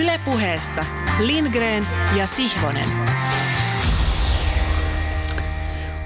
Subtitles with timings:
[0.00, 0.84] Ylepuheessa
[1.18, 1.86] Lindgren
[2.16, 2.88] ja Sihvonen.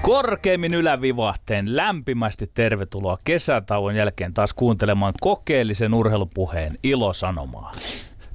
[0.01, 7.71] Korkeimmin ylävivahteen lämpimästi tervetuloa kesätauon jälkeen taas kuuntelemaan kokeellisen urheilupuheen ilosanomaa.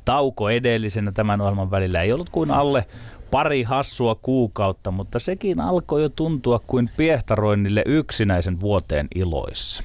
[0.04, 2.84] Tauko edellisenä tämän ohjelman välillä ei ollut kuin alle
[3.30, 9.84] pari hassua kuukautta, mutta sekin alkoi jo tuntua kuin piehtaroinnille yksinäisen vuoteen iloissa.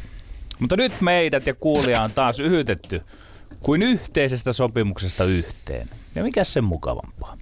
[0.60, 3.02] Mutta nyt meidät ja kuulija on taas yhytetty
[3.66, 5.90] kuin yhteisestä sopimuksesta yhteen.
[6.16, 7.38] Ja mikä sen mukavampaa?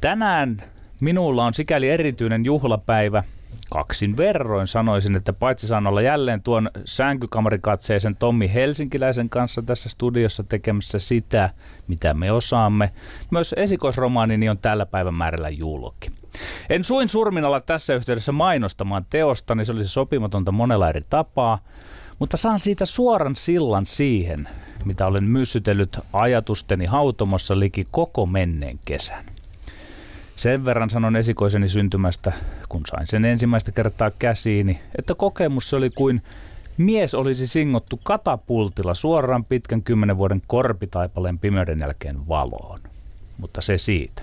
[0.00, 0.62] Tänään
[1.00, 3.24] minulla on sikäli erityinen juhlapäivä.
[3.70, 10.44] Kaksin verroin sanoisin, että paitsi saan olla jälleen tuon sänkykamarikatseisen Tommi Helsinkiläisen kanssa tässä studiossa
[10.44, 11.50] tekemässä sitä,
[11.88, 12.90] mitä me osaamme.
[13.30, 16.10] Myös esikoisromaanini on tällä päivän määrällä julki.
[16.70, 21.58] En suin surmin olla tässä yhteydessä mainostamaan teosta, niin se olisi sopimatonta monella eri tapaa,
[22.18, 24.48] mutta saan siitä suoran sillan siihen,
[24.84, 29.24] mitä olen myssytellyt ajatusteni hautomossa liki koko menneen kesän.
[30.36, 32.32] Sen verran sanon esikoiseni syntymästä,
[32.68, 36.22] kun sain sen ensimmäistä kertaa käsiini, että kokemus oli kuin
[36.78, 42.80] mies olisi singottu katapultilla suoraan pitkän kymmenen vuoden korpitaipaleen pimeyden jälkeen valoon.
[43.38, 44.22] Mutta se siitä.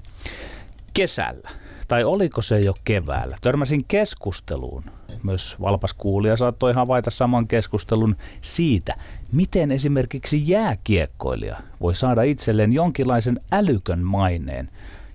[0.94, 1.50] Kesällä,
[1.88, 4.84] tai oliko se jo keväällä, törmäsin keskusteluun.
[5.24, 8.96] Myös valpas kuulija saattoi havaita saman keskustelun siitä,
[9.32, 14.70] miten esimerkiksi jääkiekkoilija voi saada itselleen jonkinlaisen älykön maineen,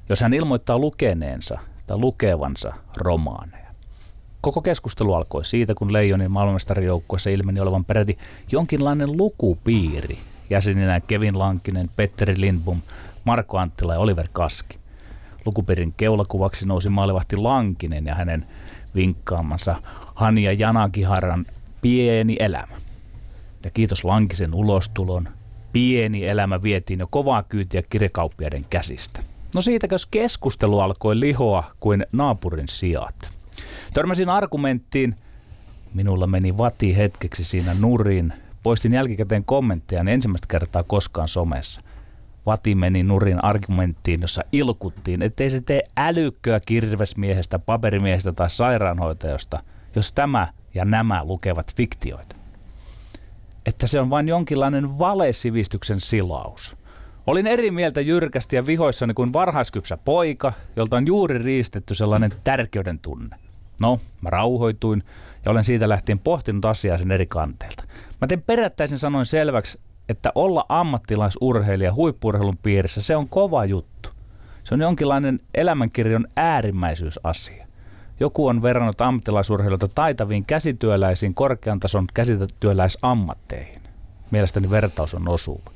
[0.09, 3.69] jos hän ilmoittaa lukeneensa tai lukevansa romaaneja.
[4.41, 8.19] Koko keskustelu alkoi siitä, kun Leijonin maailmanmestarijoukkueessa ilmeni olevan peräti
[8.53, 10.15] jonkinlainen lukupiiri.
[10.51, 12.81] Jäseninä Kevin Lankinen, Petteri Lindbom,
[13.25, 14.79] Marko Anttila ja Oliver Kaski.
[15.45, 18.47] Lukupiirin keulakuvaksi nousi maalivahti Lankinen ja hänen
[18.95, 19.77] vinkkaamansa
[20.15, 21.47] Hania Janakiharan
[21.83, 22.77] Pieni elämä.
[23.65, 25.29] Ja kiitos Lankisen ulostulon,
[25.73, 29.21] pieni elämä vietiin jo kovaa kyytiä kirjakauppiaiden käsistä.
[29.55, 33.31] No siitäkös keskustelu alkoi lihoa kuin naapurin sijat.
[33.95, 35.17] Törmäsin argumenttiin,
[35.95, 38.33] minulla meni vati hetkeksi siinä nurin.
[38.63, 41.81] Poistin jälkikäteen kommentteja ensimmäistä kertaa koskaan somessa.
[42.49, 49.63] Vati meni nurin argumenttiin, jossa ilkuttiin, ettei se tee älykköä kirvesmiehestä, paperimiehestä tai sairaanhoitajasta,
[49.97, 52.37] jos tämä ja nämä lukevat fiktioita.
[53.67, 56.77] Että se on vain jonkinlainen valesivistyksen silaus.
[57.27, 62.99] Olin eri mieltä jyrkästi ja vihoissani kuin varhaiskypsä poika, jolta on juuri riistetty sellainen tärkeyden
[62.99, 63.37] tunne.
[63.81, 65.03] No, mä rauhoituin
[65.45, 67.85] ja olen siitä lähtien pohtinut asiaa sen eri kanteilta.
[68.21, 74.11] Mä teen perättäisin sanoin selväksi, että olla ammattilaisurheilija huippurheilun piirissä, se on kova juttu.
[74.65, 77.67] Se on jonkinlainen elämänkirjon äärimmäisyysasia.
[78.21, 83.83] Joku on verrannut ammattilaisurheilijoita taitaviin käsityöläisiin korkean tason käsityöläisammatteihin.
[84.31, 85.71] Mielestäni vertaus on osuva.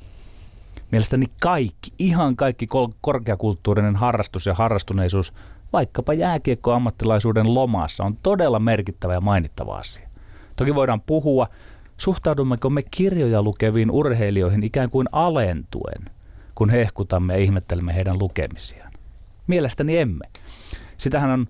[0.91, 2.67] Mielestäni kaikki, ihan kaikki
[3.01, 5.33] korkeakulttuurinen harrastus ja harrastuneisuus,
[5.73, 10.09] vaikkapa jääkiekkoammattilaisuuden lomassa, on todella merkittävä ja mainittava asia.
[10.55, 11.47] Toki voidaan puhua,
[11.97, 16.05] suhtaudummeko me kirjoja lukeviin urheilijoihin ikään kuin alentuen,
[16.55, 18.93] kun hehkutamme ja ihmettelemme heidän lukemisiaan.
[19.47, 20.25] Mielestäni emme.
[20.97, 21.47] Sitähän on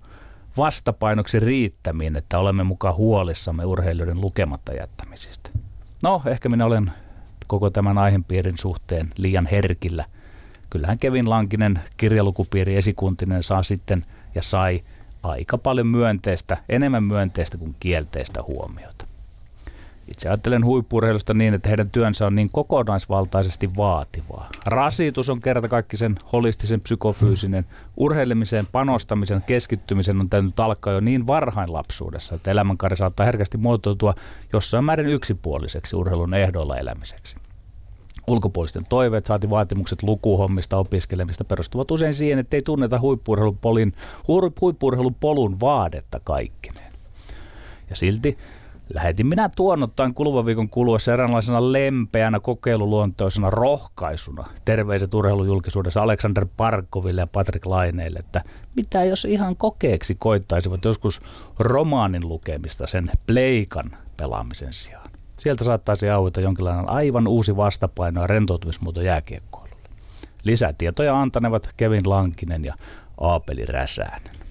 [0.57, 5.49] vastapainoksi riittämiin, että olemme mukaan huolissamme urheilijoiden lukematta jättämisistä.
[6.03, 6.91] No, ehkä minä olen
[7.47, 10.05] koko tämän aihepiirin suhteen liian herkillä.
[10.69, 14.05] Kyllähän Kevin Lankinen kirjalukupiiri esikuntinen saa sitten
[14.35, 14.81] ja sai
[15.23, 19.05] aika paljon myönteistä, enemmän myönteistä kuin kielteistä huomiota.
[20.07, 24.49] Itse ajattelen huippurheilusta niin, että heidän työnsä on niin kokonaisvaltaisesti vaativaa.
[24.65, 27.65] Rasitus on kerta kaikki sen holistisen psykofyysinen.
[27.97, 34.13] Urheilemiseen panostamisen, keskittymisen on täytynyt alkaa jo niin varhain lapsuudessa, että elämänkaari saattaa herkästi muotoutua
[34.53, 37.35] jossain määrin yksipuoliseksi urheilun ehdoilla elämiseksi.
[38.27, 43.93] Ulkopuolisten toiveet, saati vaatimukset lukuhommista, opiskelemista perustuvat usein siihen, että ei tunneta huippurheilupolun,
[44.61, 46.93] huippurheilupolun vaadetta kaikkineen.
[47.89, 48.37] Ja silti
[48.89, 57.27] Lähetin minä tuonnottain kuluvan viikon kuluessa eräänlaisena lempeänä kokeiluluontoisena rohkaisuna terveiset urheilujulkisuudessa Alexander Parkoville ja
[57.27, 58.41] Patrick Laineille, että
[58.75, 61.21] mitä jos ihan kokeeksi koittaisivat joskus
[61.59, 65.09] romaanin lukemista sen pleikan pelaamisen sijaan.
[65.37, 69.89] Sieltä saattaisi aueta jonkinlainen aivan uusi vastapaino ja rentoutumismuoto jääkiekkoilulle.
[70.43, 72.73] Lisätietoja antanevat Kevin Lankinen ja
[73.17, 74.42] Aapeli Räsäänen.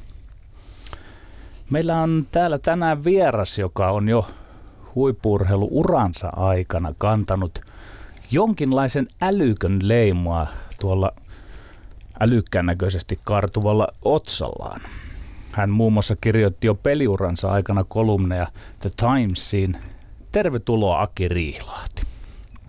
[1.72, 4.26] Meillä on täällä tänään vieras, joka on jo
[4.94, 7.60] huippurheilu uransa aikana kantanut
[8.30, 10.46] jonkinlaisen älykön leimaa
[10.80, 11.12] tuolla
[12.20, 14.80] älykkään näköisesti kartuvalla otsallaan.
[15.52, 18.46] Hän muun muassa kirjoitti jo peliuransa aikana kolumneja
[18.80, 19.76] The Timesiin.
[20.32, 22.12] Tervetuloa Aki Riihlahti.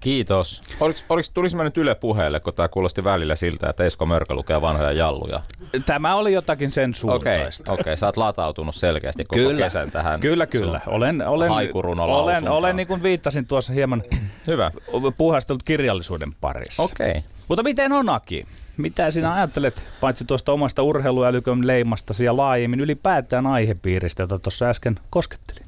[0.03, 0.61] Kiitos.
[0.79, 4.33] Oliko, oliko, tulis mä nyt Yle puheelle, kun tämä kuulosti välillä siltä, että Esko Mörkö
[4.33, 5.41] lukee vanhoja jalluja?
[5.85, 7.71] Tämä oli jotakin sen suuntaista.
[7.71, 10.19] Okei, okay, sä oot latautunut selkeästi koko kyllä, kesän tähän.
[10.19, 10.81] Kyllä, kyllä.
[10.88, 11.51] Olen, olen,
[12.00, 14.03] olen, olen niin kuin viittasin tuossa hieman
[14.47, 14.71] Hyvä.
[15.17, 16.83] puhastellut kirjallisuuden parissa.
[16.83, 17.09] Okei.
[17.09, 17.21] Okay.
[17.47, 18.45] Mutta miten on Aki?
[18.77, 24.99] Mitä sinä ajattelet, paitsi tuosta omasta urheiluälykön leimastasi ja laajemmin ylipäätään aihepiiristä, jota tuossa äsken
[25.09, 25.63] koskettelin?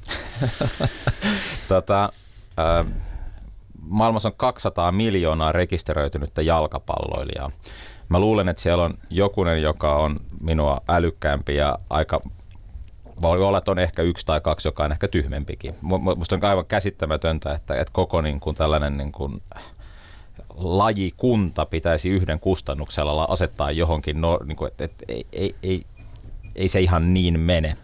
[1.70, 2.10] tota,
[2.60, 2.86] äh,
[3.90, 7.52] maailmassa on 200 miljoonaa rekisteröitynyttä jalkapalloilijaa.
[8.10, 12.22] Mä luulen, että siellä on jokunen, joka on minua älykkäämpi ja aika
[13.22, 15.76] voi olla, että on ehkä yksi tai kaksi, joka on ehkä tyhmempikin.
[16.18, 19.42] Musta on aivan käsittämätöntä, että, että koko niin kuin tällainen niin kuin
[20.56, 25.84] lajikunta pitäisi yhden kustannuksella asettaa johonkin, no, niin kuin, että, että ei, ei, ei,
[26.56, 27.76] ei se ihan niin mene.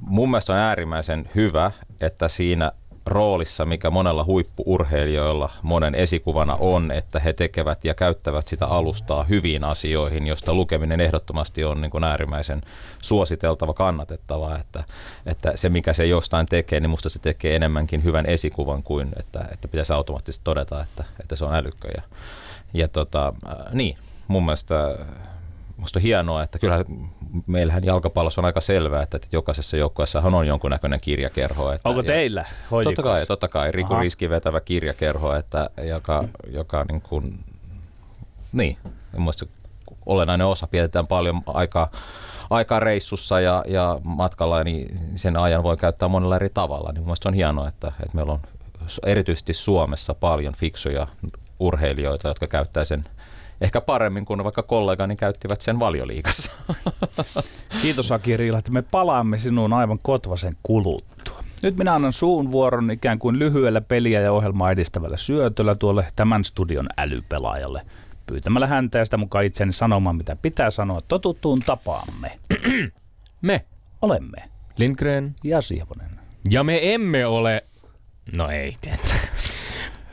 [0.00, 2.72] mun mielestä on äärimmäisen hyvä, että siinä
[3.06, 9.64] roolissa, mikä monella huippuurheilijoilla monen esikuvana on, että he tekevät ja käyttävät sitä alustaa hyviin
[9.64, 12.62] asioihin, josta lukeminen ehdottomasti on niin kuin äärimmäisen
[13.00, 14.84] suositeltava, kannatettava, että,
[15.26, 19.48] että se mikä se jostain tekee, niin musta se tekee enemmänkin hyvän esikuvan kuin, että,
[19.52, 21.88] että pitäisi automaattisesti todeta, että, että se on älykkö.
[21.96, 22.02] Ja,
[22.74, 23.98] ja tota, äh, niin,
[24.28, 24.98] mun mielestä
[25.84, 26.84] Musta on hienoa, että kyllä
[27.46, 31.72] meillähän jalkapallossa on aika selvää, että, että jokaisessa joukkueessa on jonkunnäköinen kirjakerho.
[31.72, 32.44] Että, Onko teillä
[32.84, 33.72] Totta kai, totta kai.
[33.72, 37.44] Riku Riski vetävä kirjakerho, että, joka, joka niin kuin,
[38.52, 38.76] niin,
[39.16, 39.50] mielestäni
[40.06, 40.66] olennainen osa.
[40.66, 41.90] Pidetään paljon aikaa,
[42.50, 46.92] aikaa reissussa ja, ja matkalla, niin sen ajan voi käyttää monella eri tavalla.
[46.92, 48.40] Niin mielestäni on hienoa, että, että meillä on
[49.06, 51.06] erityisesti Suomessa paljon fiksuja
[51.58, 53.04] urheilijoita, jotka käyttää sen
[53.60, 56.52] ehkä paremmin kuin vaikka kollegani käyttivät sen valioliikassa.
[57.82, 61.44] Kiitos Aki Riila, että me palaamme sinuun aivan kotvasen kuluttua.
[61.62, 66.44] Nyt minä annan suun vuoron ikään kuin lyhyellä peliä ja ohjelmaa edistävällä syötöllä tuolle tämän
[66.44, 67.82] studion älypelaajalle
[68.26, 72.38] pyytämällä häntä ja sitä mukaan itseni sanomaan, mitä pitää sanoa totuttuun tapaamme.
[73.42, 73.64] Me
[74.02, 74.38] olemme
[74.76, 76.20] Lindgren ja Sihvonen.
[76.50, 77.62] Ja me emme ole,
[78.36, 79.14] no ei tietä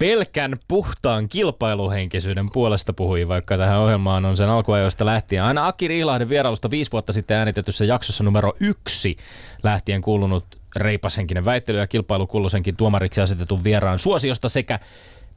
[0.01, 5.43] pelkän puhtaan kilpailuhenkisyyden puolesta puhui, vaikka tähän ohjelmaan on sen alkuajoista lähtien.
[5.43, 9.17] Aina Aki Riilahden vierailusta viisi vuotta sitten äänitetyssä jaksossa numero yksi
[9.63, 10.45] lähtien kuulunut
[10.75, 14.79] reipashenkinen väittely ja kilpailu kulloisenkin tuomariksi asetetun vieraan suosiosta sekä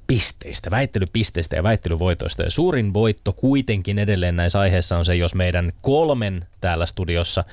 [0.07, 2.43] pisteistä, väittelypisteistä ja väittelyvoitoista.
[2.43, 7.45] Ja suurin voitto kuitenkin edelleen näissä aiheissa on se, jos meidän kolmen täällä studiossa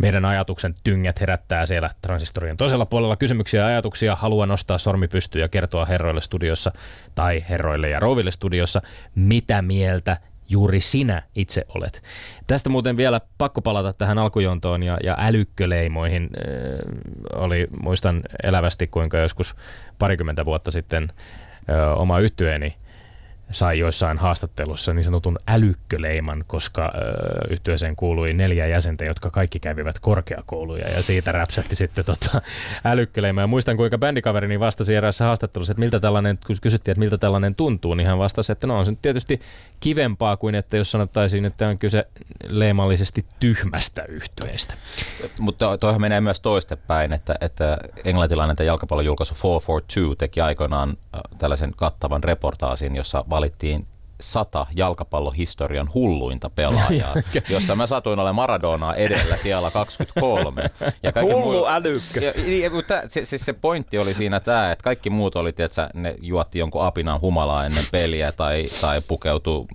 [0.00, 4.16] meidän ajatuksen tyngät herättää siellä transistorien toisella puolella kysymyksiä ja ajatuksia.
[4.16, 6.72] Haluan nostaa sormi pystyyn ja kertoa herroille studiossa
[7.14, 8.82] tai herroille ja rouville studiossa,
[9.14, 10.16] mitä mieltä
[10.48, 12.02] juuri sinä itse olet.
[12.46, 16.22] Tästä muuten vielä pakko palata tähän alkujontoon ja, ja älykköleimoihin.
[16.22, 19.54] Äh, oli, muistan elävästi, kuinka joskus
[19.98, 21.12] parikymmentä vuotta sitten
[21.70, 22.74] äh, oma yhtyeeni–
[23.52, 27.00] sai joissain haastattelussa niin sanotun älykköleiman, koska ö,
[27.50, 32.42] yhtyeeseen kuului neljä jäsentä, jotka kaikki kävivät korkeakouluja ja siitä räpsätti sitten tota,
[32.84, 33.40] älykköleima.
[33.40, 37.54] Ja muistan, kuinka bändikaverini vastasi eräässä haastattelussa, että miltä tällainen, kun kysyttiin, että miltä tällainen
[37.54, 39.40] tuntuu, niin hän vastasi, että no on se nyt tietysti
[39.80, 42.06] kivempaa kuin, että jos sanottaisiin, että on kyse
[42.48, 44.74] leimallisesti tyhmästä yhtyeestä.
[45.38, 50.96] Mutta toihan menee myös toistepäin, että, että englantilainen jalkapallojulkaisu 442 teki aikoinaan
[51.38, 53.86] tällaisen kattavan reportaasin, jossa valittiin
[54.20, 57.14] sata jalkapallohistorian hulluinta pelaajaa,
[57.48, 60.62] jossa mä satuin olemaan Maradonaa edellä siellä 23.
[61.02, 61.66] Ja Hullu muu...
[61.66, 62.20] älykkö.
[62.20, 65.90] Ja, ja, mutta se, se, se, pointti oli siinä tämä, että kaikki muut oli, että
[65.94, 69.66] ne juotti jonkun apinan humalaa ennen peliä tai, tai pukeutu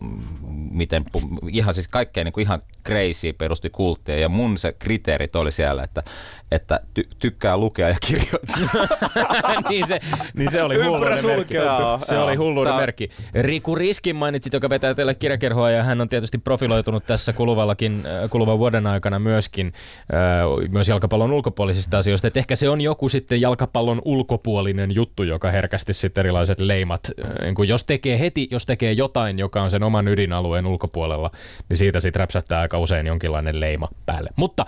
[0.76, 1.06] miten,
[1.52, 5.84] ihan siis kaikkea niin kuin ihan crazy perusti kulttia ja mun se kriteerit oli siellä,
[5.84, 6.04] että,
[6.52, 8.88] että ty, tykkää lukea ja kirjoittaa.
[9.70, 10.00] niin, se,
[10.34, 11.54] niin se oli hulluinen merkki.
[12.00, 13.10] Se oli hulluinen merkki.
[13.34, 18.30] Riku Riskin mainitsit, joka vetää teille kirjakerhoa ja hän on tietysti profiloitunut tässä kuluvallakin, äh,
[18.30, 19.68] kuluvan vuoden aikana myöskin
[20.14, 22.28] äh, myös jalkapallon ulkopuolisista asioista.
[22.28, 27.30] Et ehkä se on joku sitten jalkapallon ulkopuolinen juttu, joka herkästi sitten erilaiset leimat, äh,
[27.42, 31.32] niin jos tekee heti, jos tekee jotain, joka on sen oman ydinalueen ulkopuolella,
[31.70, 34.30] niin siitä sitten räpsättää aika usein jonkinlainen leima päälle.
[34.36, 34.66] Mutta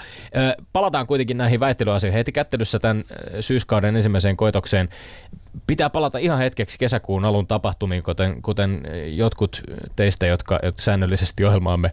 [0.74, 3.04] palataan kuitenkin näihin väittelyasioihin heti kättelyssä tämän
[3.40, 4.90] syyskauden ensimmäiseen koitokseen.
[5.68, 9.62] Pitää palata ihan hetkeksi kesäkuun alun tapahtumiin, kuten, kuten jotkut
[9.96, 11.92] teistä, jotka, jotka säännöllisesti ohjelmaamme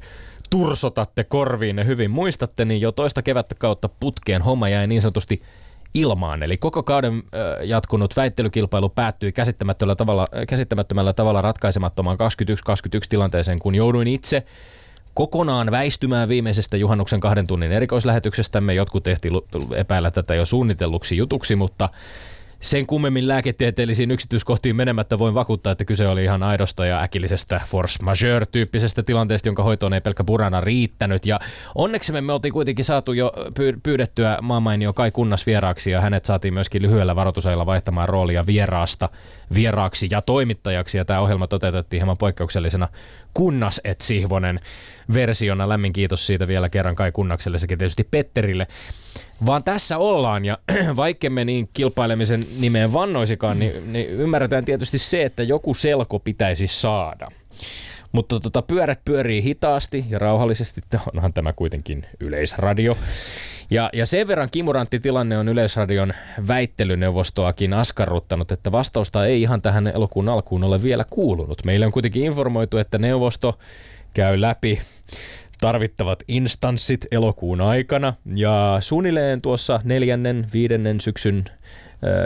[0.50, 5.42] tursotatte korviin ne hyvin muistatte, niin jo toista kevättä kautta putkeen homma jäi niin sanotusti
[5.94, 6.42] ilmaan.
[6.42, 7.22] Eli koko kauden
[7.62, 14.46] jatkunut väittelykilpailu päättyi käsittämättömällä tavalla, käsittämättömällä tavalla ratkaisemattomaan 21-21 tilanteeseen, kun jouduin itse
[15.14, 18.74] kokonaan väistymään viimeisestä juhannuksen kahden tunnin erikoislähetyksestämme.
[18.74, 19.34] Jotkut tehtiin
[19.76, 21.88] epäillä tätä jo suunnitelluksi jutuksi, mutta
[22.64, 28.04] sen kummemmin lääketieteellisiin yksityiskohtiin menemättä voin vakuuttaa, että kyse oli ihan aidosta ja äkillisestä force
[28.04, 31.26] majeure-tyyppisestä tilanteesta, jonka hoitoon ei pelkkä purana riittänyt.
[31.26, 31.40] Ja
[31.74, 33.32] onneksi me oltiin kuitenkin saatu jo
[33.82, 39.08] pyydettyä maamainio Kai Kunnas vieraaksi ja hänet saatiin myöskin lyhyellä varoitusajalla vaihtamaan roolia vieraasta
[39.54, 40.98] vieraaksi ja toimittajaksi.
[40.98, 42.88] Ja tämä ohjelma toteutettiin hieman poikkeuksellisena
[43.34, 44.60] Kunnas et Sihvonen
[45.14, 45.68] versiona.
[45.68, 48.66] Lämmin kiitos siitä vielä kerran Kai Kunnakselle sekä tietysti Petterille.
[49.46, 50.58] Vaan tässä ollaan ja
[50.96, 56.68] vaikka me niin kilpailemisen nimeen vannoisikaan, niin, niin ymmärretään tietysti se, että joku selko pitäisi
[56.68, 57.28] saada.
[58.12, 60.80] Mutta tota, pyörät pyörii hitaasti ja rauhallisesti,
[61.14, 62.96] onhan tämä kuitenkin yleisradio.
[63.70, 66.12] Ja, ja sen verran kimurantti tilanne on Yleisradion
[66.48, 71.64] väittelyneuvostoakin askarruttanut, että vastausta ei ihan tähän elokuun alkuun ole vielä kuulunut.
[71.64, 73.58] Meillä on kuitenkin informoitu, että neuvosto
[74.14, 74.80] käy läpi
[75.64, 81.44] tarvittavat instanssit elokuun aikana ja suunnilleen tuossa neljännen, viidennen syksyn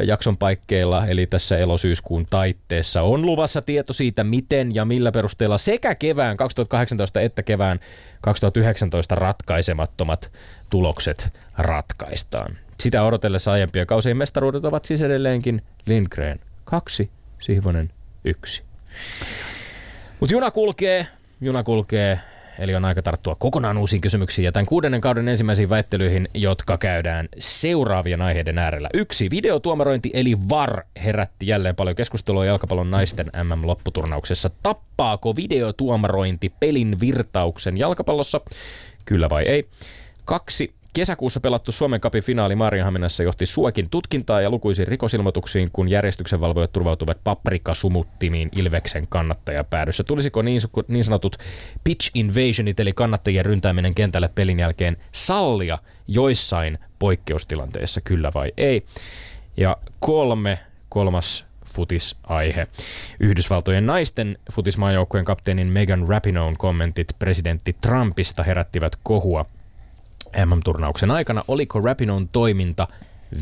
[0.04, 5.94] jakson paikkeilla, eli tässä elosyyskuun taitteessa, on luvassa tieto siitä, miten ja millä perusteella sekä
[5.94, 7.80] kevään 2018 että kevään
[8.20, 10.30] 2019 ratkaisemattomat
[10.70, 12.56] tulokset ratkaistaan.
[12.80, 17.90] Sitä odotellessa aiempien kausien mestaruudet ovat siis edelleenkin Lindgren 2, Sihvonen
[18.24, 18.62] 1.
[20.20, 21.06] Mutta juna kulkee,
[21.40, 22.18] juna kulkee
[22.58, 27.28] eli on aika tarttua kokonaan uusiin kysymyksiin ja tämän kuudennen kauden ensimmäisiin väittelyihin, jotka käydään
[27.38, 28.88] seuraavien aiheiden äärellä.
[28.94, 34.50] Yksi, videotuomarointi eli VAR herätti jälleen paljon keskustelua jalkapallon naisten MM-lopputurnauksessa.
[34.62, 38.40] Tappaako videotuomarointi pelin virtauksen jalkapallossa?
[39.04, 39.68] Kyllä vai ei?
[40.24, 46.72] Kaksi, Kesäkuussa pelattu Suomen kapin finaali Maarianhaminassa johti Suokin tutkintaa ja lukuisiin rikosilmoituksiin, kun järjestyksenvalvojat
[46.72, 50.04] turvautuvat paprikasumuttimiin Ilveksen kannattajapäädyssä.
[50.04, 51.36] Tulisiko niin, niin sanotut
[51.84, 55.78] pitch invasionit eli kannattajien ryntääminen kentälle pelin jälkeen sallia
[56.08, 58.84] joissain poikkeustilanteissa, kyllä vai ei?
[59.56, 62.66] Ja kolme, kolmas futisaihe.
[63.20, 69.46] Yhdysvaltojen naisten futismaajoukkueen kapteenin Megan Rapinoen kommentit presidentti Trumpista herättivät kohua
[70.46, 71.44] MM-turnauksen aikana.
[71.48, 72.88] Oliko Rapinon toiminta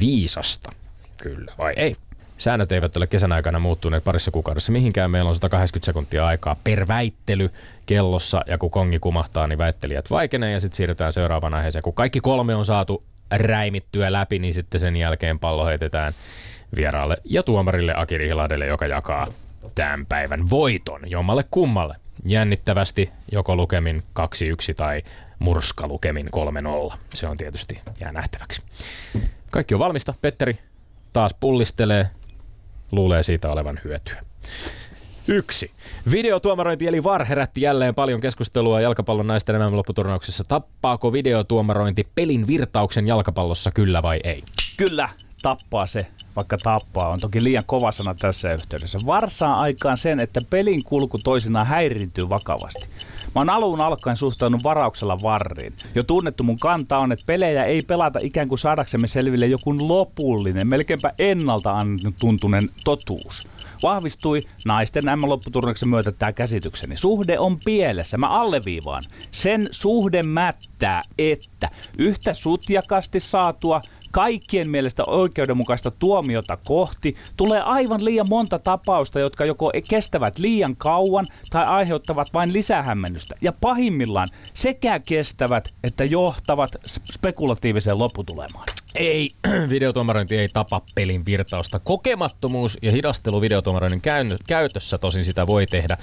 [0.01, 0.73] viisasta?
[1.17, 1.97] Kyllä vai ei?
[2.39, 5.11] Säännöt eivät ole kesän aikana muuttuneet parissa kuukaudessa mihinkään.
[5.11, 7.51] Meillä on 180 sekuntia aikaa per väittely
[7.87, 11.83] kellossa ja kun kongi kumahtaa, niin väittelijät vaikenee ja sitten siirrytään seuraavaan aiheeseen.
[11.83, 16.13] Kun kaikki kolme on saatu räimittyä läpi, niin sitten sen jälkeen pallo heitetään
[16.77, 19.27] vieraalle ja tuomarille Akiri Hiladelle, joka jakaa
[19.75, 21.97] tämän päivän voiton jommalle kummalle.
[22.25, 24.23] Jännittävästi joko lukemin 2-1
[24.77, 25.03] tai
[25.39, 26.27] murskalukemin
[26.93, 26.97] 3-0.
[27.15, 28.63] Se on tietysti jää nähtäväksi.
[29.51, 30.15] Kaikki on valmista.
[30.23, 30.59] Petteri
[31.13, 32.11] taas pullistelee,
[32.93, 34.23] luulee siitä olevan hyötyä.
[35.29, 35.71] Yksi.
[36.11, 40.45] Videotuomarointi eli VAR herätti jälleen paljon keskustelua jalkapallon naisten mm lopputurnauksessa.
[40.49, 44.45] Tappaako videotuomarointi pelin virtauksen jalkapallossa, kyllä vai ei?
[44.77, 45.09] Kyllä,
[45.43, 48.99] tappaa se, vaikka tappaa on toki liian kova sana tässä yhteydessä.
[49.07, 52.89] Varsaa aikaan sen, että pelin kulku toisinaan häiriintyy vakavasti.
[53.37, 55.73] Mä oon alun alkaen suhtaudunut varauksella varriin.
[55.95, 60.67] Jo tunnettu mun kanta on, että pelejä ei pelata ikään kuin saadaksemme selville joku lopullinen,
[60.67, 61.77] melkeinpä ennalta
[62.21, 63.49] tuntunen totuus
[63.83, 66.97] vahvistui naisten M-lopputurnauksen myötä tämä käsitykseni.
[66.97, 68.17] Suhde on pielessä.
[68.17, 69.03] Mä alleviivaan.
[69.31, 73.81] Sen suhde mättää, että yhtä sutjakasti saatua
[74.17, 81.27] kaikkien mielestä oikeudenmukaista tuomiota kohti tulee aivan liian monta tapausta, jotka joko kestävät liian kauan
[81.51, 83.35] tai aiheuttavat vain lisähämmennystä.
[83.41, 88.65] Ja pahimmillaan sekä kestävät että johtavat spekulatiiviseen lopputulemaan.
[88.95, 89.31] Ei,
[89.69, 91.79] videotuomarointi ei tapa pelin virtausta.
[91.79, 94.03] Kokemattomuus ja hidastelu videotuomaroinnin
[94.47, 95.97] käytössä tosin sitä voi tehdä.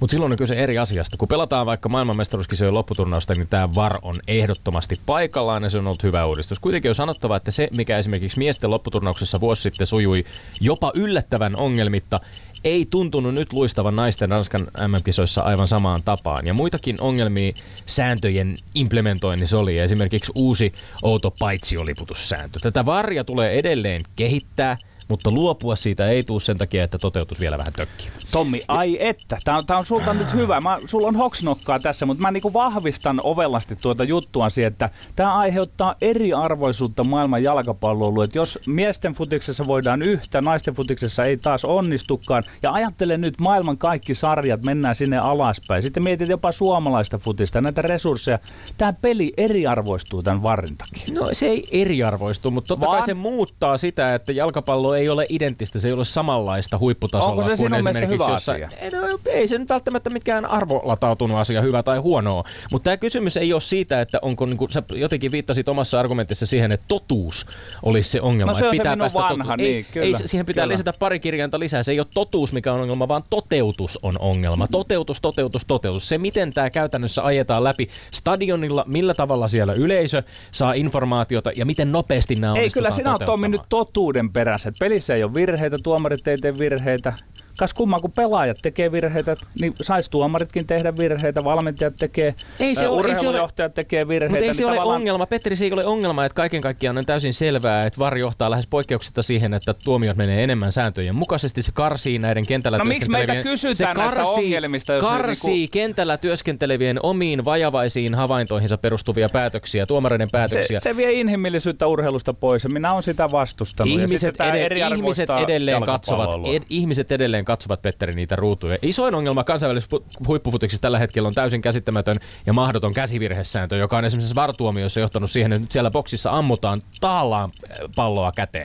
[0.00, 1.16] Mutta silloin on kyse eri asiasta.
[1.16, 6.02] Kun pelataan vaikka maailmanmestaruuskisojen lopputurnausta, niin tämä VAR on ehdottomasti paikallaan ja se on ollut
[6.02, 6.58] hyvä uudistus.
[6.58, 10.24] Kuitenkin on sanottava, että se, mikä esimerkiksi miesten lopputurnauksessa vuosi sitten sujui
[10.60, 12.20] jopa yllättävän ongelmitta,
[12.64, 16.46] ei tuntunut nyt luistavan naisten Ranskan MM-kisoissa aivan samaan tapaan.
[16.46, 17.52] Ja muitakin ongelmia
[17.86, 19.78] sääntöjen implementoinnissa oli.
[19.78, 22.58] Esimerkiksi uusi outo paitsioliputussääntö.
[22.62, 24.76] Tätä varja tulee edelleen kehittää–
[25.08, 28.10] mutta luopua siitä ei tule sen takia, että toteutus vielä vähän tökkiä.
[28.32, 30.60] Tommi, ai että, tää on, tää on sulta nyt hyvä.
[30.60, 35.36] Mä, sulla on hoksnokkaa tässä, mutta mä niinku vahvistan ovellasti tuota juttua siihen, että tämä
[35.36, 38.24] aiheuttaa eriarvoisuutta maailman jalkapalloiluun.
[38.24, 42.42] Että jos miesten futiksessa voidaan yhtä, naisten futiksessa ei taas onnistukaan.
[42.62, 45.82] Ja ajattele nyt maailman kaikki sarjat, mennään sinne alaspäin.
[45.82, 48.38] Sitten mietit jopa suomalaista futista, näitä resursseja.
[48.78, 51.14] Tämä peli eriarvoistuu tämän varrin takia.
[51.14, 52.98] No se ei eriarvoistu, mutta totta Vaan...
[52.98, 57.56] kai se muuttaa sitä, että jalkapallo ei ole identtistä, se ei ole samanlaista huipputasolla Onko
[57.56, 58.64] se kuin esimerkiksi hyvä jossain.
[58.64, 58.78] asia?
[58.80, 62.44] Ei, no, ei se nyt välttämättä mikään arvolatautunut asia, hyvä tai huonoa.
[62.72, 66.46] Mutta tämä kysymys ei ole siitä, että onko, niin kuin, sä jotenkin viittasit omassa argumentissa
[66.46, 67.46] siihen, että totuus
[67.82, 68.52] olisi se ongelma.
[68.52, 70.62] No se on se pitää minun päästä vanha, totu- niin, ei, kyllä, ei, siihen pitää
[70.64, 70.72] kyllä.
[70.72, 71.82] lisätä pari kirjainta lisää.
[71.82, 74.68] Se ei ole totuus, mikä on ongelma, vaan toteutus on ongelma.
[74.68, 76.08] Toteutus, toteutus, toteutus.
[76.08, 81.92] Se, miten tämä käytännössä ajetaan läpi stadionilla, millä tavalla siellä yleisö saa informaatiota ja miten
[81.92, 84.72] nopeasti nämä Ei, kyllä sinä olet Tommi nyt totuuden perässä.
[84.88, 87.12] Pelissä ei ole virheitä, tuomarit ei tee virheitä.
[87.58, 92.88] Kas kumman, kun pelaajat tekee virheitä, niin sais tuomaritkin tehdä virheitä, valmentajat tekee, Ei se
[92.88, 94.30] ole- ei se ole- urheilujohtajat tekee virheitä.
[94.32, 96.98] Mutta ei niin se ole tavallaan- ongelma, Petteri, se ei ole ongelma, että kaiken kaikkiaan
[96.98, 101.62] on täysin selvää, että VAR johtaa lähes poikkeuksetta siihen, että tuomiot menee enemmän sääntöjen mukaisesti.
[101.62, 105.72] Se karsii näiden kentällä No miksi meitä kysytään se näistä karsii, ongelmista, jos karsii niinku-
[105.72, 110.80] kentällä työskentelevien omiin vajavaisiin havaintoihinsa perustuvia päätöksiä, tuomareiden päätöksiä.
[110.80, 113.94] Se, se vie inhimillisyyttä urheilusta pois ja minä olen sitä vastustanut.
[113.94, 118.76] ja Ihmiset, tämä ed- ihmiset edelleen katsovat, ed, ihmiset edelleen katsovat Petteri niitä ruutuja.
[118.82, 124.04] Isoin ongelma kansainvälisessä pu- huippufutiksessa tällä hetkellä on täysin käsittämätön ja mahdoton käsivirhesääntö, joka on
[124.04, 128.64] esimerkiksi vartuomioissa johtanut siihen, että nyt siellä boksissa ammutaan tahallaan äh, palloa käteen.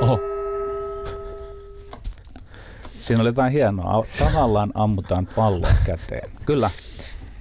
[0.00, 0.20] Oho,
[3.00, 4.06] Siinä oli jotain hienoa.
[4.18, 6.30] Tahallaan ammutaan palloa käteen.
[6.46, 6.70] Kyllä.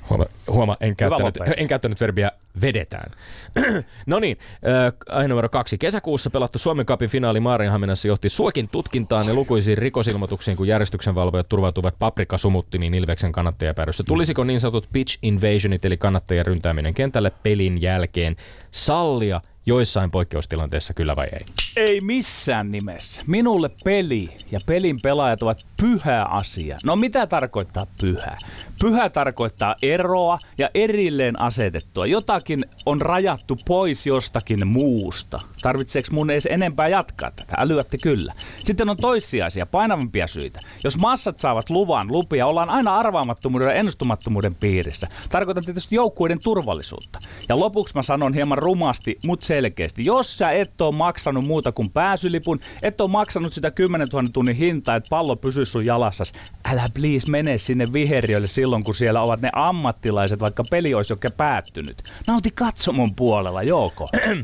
[0.09, 2.31] Huoma, huoma en, käyttänyt, en käyttänyt verbiä
[2.61, 3.11] vedetään.
[4.05, 5.77] no niin, äh, aihe numero kaksi.
[5.77, 11.95] Kesäkuussa pelattu Suomen Cupin finaali Maarianhaminassa johti Suokin tutkintaan ja lukuisiin rikosilmoituksiin, kun järjestyksenvalvojat turvautuvat
[11.99, 14.03] paprikasumuttimiin Ilveksen kannattajapäädyssä.
[14.03, 18.35] Tulisiko niin sanotut pitch invasionit eli kannattajien ryntääminen kentälle pelin jälkeen
[18.71, 21.45] sallia joissain poikkeustilanteissa kyllä vai ei?
[21.75, 23.21] Ei missään nimessä.
[23.27, 26.77] Minulle peli ja pelin pelaajat ovat pyhä asia.
[26.83, 28.37] No mitä tarkoittaa pyhä?
[28.79, 32.05] Pyhä tarkoittaa eroa ja erilleen asetettua.
[32.05, 35.39] Jotakin on rajattu pois jostakin muusta.
[35.61, 37.55] Tarvitseeko mun edes enempää jatkaa tätä?
[37.57, 38.33] Älyätte kyllä.
[38.63, 40.59] Sitten on toissijaisia, painavampia syitä.
[40.83, 45.07] Jos massat saavat luvan, lupia, ollaan aina arvaamattomuuden ja ennustumattomuuden piirissä.
[45.29, 47.19] Tarkoitan tietysti joukkueiden turvallisuutta.
[47.49, 50.05] Ja lopuksi mä sanon hieman rumasti, mutta selkeästi.
[50.05, 54.55] Jos sä et ole maksanut muuta kuin pääsylipun, et ole maksanut sitä 10 000 tunnin
[54.55, 56.33] hintaa, että pallo pysyy sun jalassas,
[56.71, 61.31] älä please mene sinne viheriölle silloin, kun siellä ovat ne ammattilaiset, vaikka peli olisi jo
[61.37, 62.03] päättynyt.
[62.27, 64.07] Nauti katsomon puolella, Joko.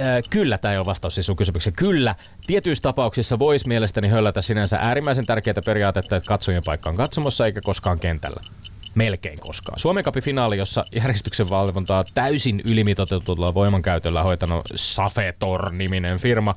[0.00, 1.76] Äh, kyllä, tämä ei ole vastaus siis sun kysymykseen.
[1.76, 2.14] Kyllä,
[2.46, 7.60] tietyissä tapauksissa voisi mielestäni höllätä sinänsä äärimmäisen tärkeää periaatetta, että katsojen paikka on katsomossa eikä
[7.60, 8.40] koskaan kentällä.
[8.98, 9.78] Melkein koskaan.
[9.78, 16.54] Suomen Cupin finaali, jossa järjestyksen valvontaa täysin ylimitoitetulla voimankäytöllä hoitanut Safetor-niminen firma,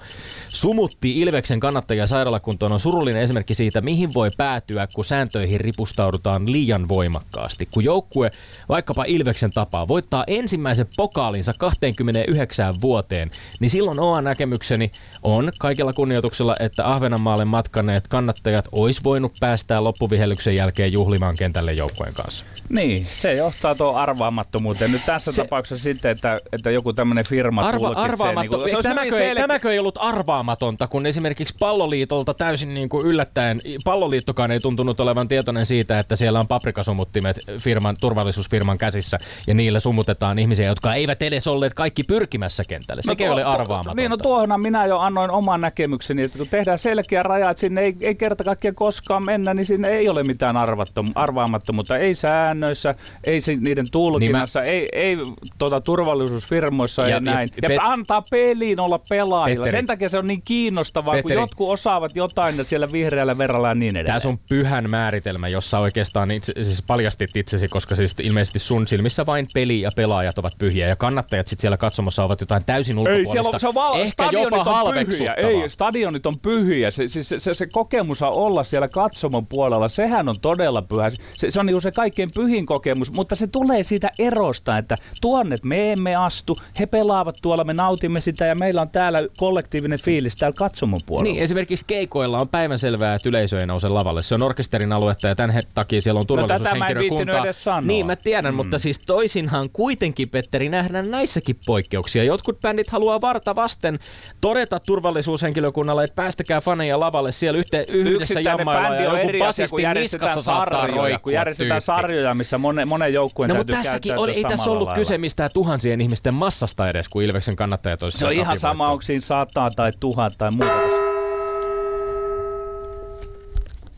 [0.47, 6.87] sumutti Ilveksen kannattajia sairaalakuntoon on surullinen esimerkki siitä, mihin voi päätyä, kun sääntöihin ripustaudutaan liian
[6.87, 7.67] voimakkaasti.
[7.73, 8.29] Kun joukkue,
[8.69, 14.91] vaikkapa Ilveksen tapaa, voittaa ensimmäisen pokaalinsa 29 vuoteen, niin silloin oma näkemykseni
[15.23, 22.13] on kaikella kunnioituksella, että Ahvenanmaalle matkanneet kannattajat olisi voinut päästää loppuvihellyksen jälkeen juhlimaan kentälle joukkueen
[22.13, 22.30] kanssa.
[22.69, 24.91] Niin, se johtaa tuon arvaamattomuuteen.
[24.91, 28.03] Nyt tässä Se- se, tapauksessa sitten, että, että joku tämmöinen firma Arva, tulkitsee.
[28.03, 28.59] arvaamaton.
[28.59, 33.59] Niin kuin, tämäkö, ei, tämäkö ei ollut arvaamatonta, kun esimerkiksi palloliitolta täysin niin kuin yllättäen,
[33.85, 39.17] palloliittokaan ei tuntunut olevan tietoinen siitä, että siellä on paprikasumuttimet firman, turvallisuusfirman käsissä
[39.47, 43.01] ja niillä sumutetaan ihmisiä, jotka eivät edes olleet kaikki pyrkimässä kentälle.
[43.01, 43.93] Sekin tuo- oli tuo- arvaamatonta.
[44.01, 47.81] Niin, no tuohon minä jo annoin oman näkemykseni, että kun tehdään selkeä raja, että sinne
[47.81, 51.97] ei, ei kerta kaikkiaan koskaan mennä, niin sinne ei ole mitään arvattom, arvaamattomuutta.
[51.97, 55.17] Ei säännöissä, ei niiden tulkinnassa, ei, ei
[55.59, 57.49] tuota, turvallisuusfirmoissa Niin Ja- ja, ja näin.
[57.61, 59.63] ja Ja, Pet- antaa peliin olla pelaajilla.
[59.63, 59.77] Petteri.
[59.77, 61.35] Sen takia se on niin kiinnostavaa, Petteri.
[61.35, 64.21] kun jotkut osaavat jotain ja siellä vihreällä verralla ja niin Tämä edelleen.
[64.21, 69.47] sun pyhän määritelmä, jossa oikeastaan itse, siis paljastit itsesi, koska siis ilmeisesti sun silmissä vain
[69.53, 73.31] peli ja pelaajat ovat pyhiä ja kannattajat sitten siellä katsomossa ovat jotain täysin Ei, ulkopuolista.
[73.31, 74.75] siellä on, se on val- ehkä stadionit jopa on pyhiä.
[74.75, 75.63] halveksuttavaa.
[75.63, 76.91] Ei, stadionit on pyhiä.
[76.91, 81.09] Se, se, se, se kokemus on olla siellä katsomon puolella, sehän on todella pyhä.
[81.09, 85.57] Se, se on niin se kaikkein pyhin kokemus, mutta se tulee siitä erosta, että tuonne
[85.63, 90.35] me emme astu, he pelaavat tuolla, me nautimme sitä ja meillä on täällä kollektiivinen fiilis
[90.35, 91.33] täällä katsomon puolella.
[91.33, 94.21] Niin, esimerkiksi keikoilla on päivänselvää, että yleisö ei nouse lavalle.
[94.21, 97.17] Se on orkesterin aluetta ja tämän takia siellä on No tätä mä en turvallisuushenkilökuntaa.
[97.17, 97.81] viittinyt edes sanoa.
[97.81, 98.55] Niin, mä tiedän, mm.
[98.55, 102.23] mutta siis toisinhan kuitenkin, Petteri, nähdään näissäkin poikkeuksia.
[102.23, 103.99] Jotkut bändit haluaa varta vasten
[104.41, 109.41] todeta turvallisuushenkilökunnalle, että päästäkää faneja lavalle siellä yhte, yhdessä jammailla bändi ja on joku eri
[109.41, 111.81] asia, kun järjestetään sarjoja, roikkua kun järjestetään.
[111.95, 114.99] Sarjoja, missä monen, monen joukkueen No täytyy mutta tässäkin oli, ei tässä ollut lailla.
[114.99, 119.01] kyse mistään tuhansien ihmisten massasta edes, kun Ilveksen kannattajat olisivat Se on ihan sama, onko
[119.01, 120.71] siinä sata tai tuhat tai muuta.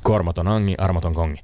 [0.03, 1.39] Kormaton angi, armoton kongi.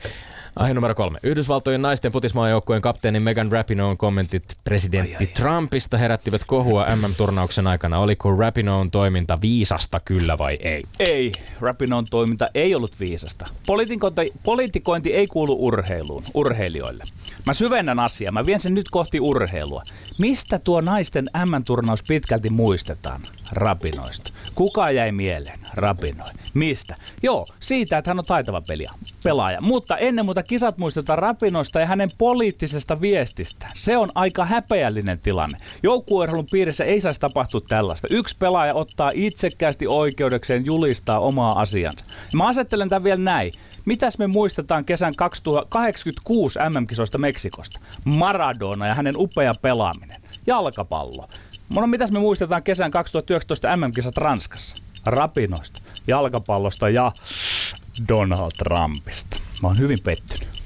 [0.60, 1.20] Aihe numero kolme.
[1.24, 5.34] Yhdysvaltojen naisten futismaajoukkueen kapteeni Megan Rapinoen kommentit presidentti ai, ai.
[5.34, 8.00] Trumpista herättivät kohua MM-turnauksen aikana.
[8.00, 10.84] Oliko Rapinoen toiminta viisasta kyllä vai ei?
[11.00, 13.46] Ei, Rapinoen toiminta ei ollut viisasta.
[13.68, 17.04] Politikointi, politikointi ei kuulu urheiluun, urheilijoille.
[17.48, 19.84] Mä syvennän asiaa, mä vien sen nyt kohti urheilua.
[20.18, 23.22] Mistä tuo naisten M-turnaus pitkälti muistetaan?
[23.52, 24.34] Rapinoista.
[24.56, 25.60] Kuka jäi mieleen?
[25.74, 26.28] Rapinoi.
[26.54, 26.96] Mistä?
[27.24, 28.92] Joo, siitä, että hän on taitava peliä,
[29.30, 29.62] pelaaja.
[29.62, 33.68] Mutta ennen muuta kisat muistetaan Rapinoista ja hänen poliittisesta viestistä.
[33.74, 35.58] Se on aika häpeällinen tilanne.
[35.84, 38.08] Joukkueurheilun piirissä ei saisi tapahtua tällaista.
[38.12, 42.06] Yksi pelaaja ottaa itsekkäästi oikeudekseen julistaa omaa asiansa.
[42.36, 43.52] Mä asettelen tämän vielä näin.
[43.86, 47.80] Mitäs me muistetaan kesän 2086 MM-kisoista Meksikosta?
[48.06, 50.22] Maradona ja hänen upea pelaaminen.
[50.48, 51.28] Jalkapallo.
[51.76, 54.76] No mitäs me muistetaan kesän 2019 MM-kisat Ranskassa?
[55.06, 57.12] Rapinoista, jalkapallosta ja
[58.08, 59.38] Donald Trumpista.
[59.62, 60.60] Mä oon hyvin pettynyt.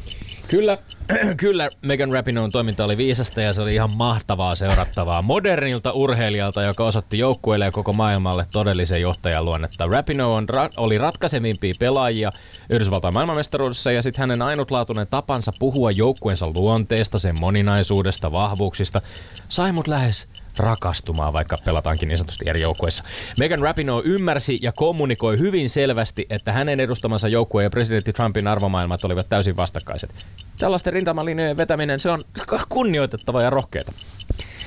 [0.47, 0.77] Kyllä,
[1.37, 6.83] kyllä Megan Rapinoen toiminta oli viisasta ja se oli ihan mahtavaa seurattavaa modernilta urheilijalta, joka
[6.83, 9.85] osoitti joukkueelle ja koko maailmalle todellisen johtajan luonnetta.
[9.85, 12.29] Rapinoe on, ra- oli ratkaisevimpia pelaajia
[12.69, 19.01] Yhdysvaltain maailmanmestaruudessa ja sitten hänen ainutlaatuinen tapansa puhua joukkueensa luonteesta, sen moninaisuudesta, vahvuuksista,
[19.49, 20.27] sai mut lähes
[20.59, 23.03] rakastumaan, vaikka pelataankin niin sanotusti eri joukkueissa.
[23.39, 29.03] Megan Rapinoe ymmärsi ja kommunikoi hyvin selvästi, että hänen edustamansa joukkue ja presidentti Trumpin arvomaailmat
[29.03, 30.25] olivat täysin vastakkaiset.
[30.59, 32.19] Tällaisten rintamalinjojen vetäminen, se on
[32.69, 33.91] kunnioitettava ja rohkeata.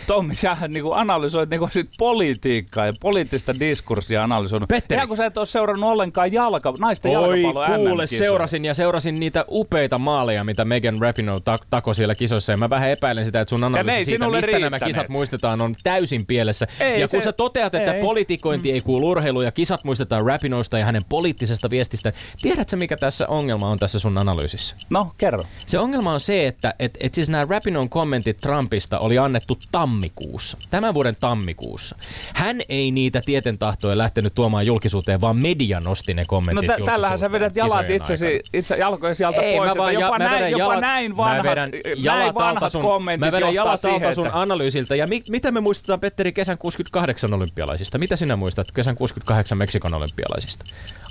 [0.06, 4.68] Tommi, sähän niinku analysoit niinku sit politiikkaa ja poliittista diskurssia analysoinut.
[4.68, 4.96] Petteri.
[4.96, 9.20] Ihan kun sä et ole seurannut ollenkaan jalka, naisten Oi, jalkapallo kuule, seurasin ja seurasin
[9.20, 12.52] niitä upeita maaleja, mitä Megan Rapinoe ta- tako siellä kisoissa.
[12.52, 14.70] Ja mä vähän epäilen sitä, että sun analyysi siitä, mistä riittäneet.
[14.70, 16.66] nämä kisat muistetaan, on täysin pielessä.
[16.80, 18.00] Ei, ja kun se, sä toteat, että ei.
[18.00, 18.74] politikointi mm.
[18.74, 23.70] ei kuulu urheiluun ja kisat muistetaan Rapinoista ja hänen poliittisesta viestistä, tiedätkö mikä tässä ongelma
[23.70, 24.76] on tässä sun analyysissä?
[24.90, 25.42] No, kerro.
[25.66, 29.58] Se ongelma on se, että et, et siis nämä Rapinon kommentit Trumpista oli annettu
[29.96, 31.96] tammikuussa, tämän vuoden tammikuussa.
[32.34, 37.18] Hän ei niitä tietentahtoja lähtenyt tuomaan julkisuuteen, vaan media nosti ne kommentit No t- tällähän
[37.18, 40.62] sä vedät jalat itsesi, itse jalkoja sieltä ei, pois, mä vaan, jopa, ja, näin, jopa
[40.62, 42.84] jalat, näin vanhat, mä vedän jalat alta sun,
[43.18, 44.96] mä vedän jalat alta sun analyysiltä.
[44.96, 47.98] Ja mi, mitä me muistetaan Petteri kesän 68 olympialaisista?
[47.98, 50.64] Mitä sinä muistat kesän 68 Meksikon olympialaisista?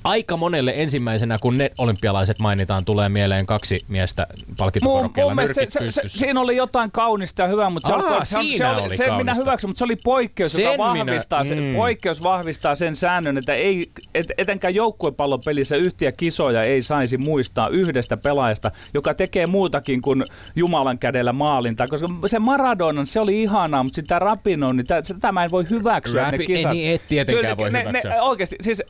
[0.03, 4.27] Aika monelle ensimmäisenä, kun ne olympialaiset mainitaan, tulee mieleen kaksi miestä
[4.59, 8.39] palkintokorokkeella, mun, mun se, se, se, siinä oli jotain kaunista ja hyvää, mutta Aa, se,
[8.39, 11.61] oli, se, oli, oli se minä hyväksyn, mutta se oli poikkeus, sen joka vahvistaa, minä,
[11.61, 11.75] mm.
[11.75, 18.17] poikkeus vahvistaa sen säännön, että ei, et, etenkään joukkuepallopelissä yhtiä kisoja ei saisi muistaa yhdestä
[18.17, 20.23] pelaajasta, joka tekee muutakin kuin
[20.55, 24.85] Jumalan kädellä maalinta, koska se Maradonan, se oli ihanaa, mutta sitä Rapinon, niin
[25.19, 26.71] tämä ei voi hyväksyä Rapi, ne kisat.
[26.71, 28.11] Ei, niin et tietenkään voi ne, hyväksyä.
[28.11, 28.83] Ne, oikeasti, siis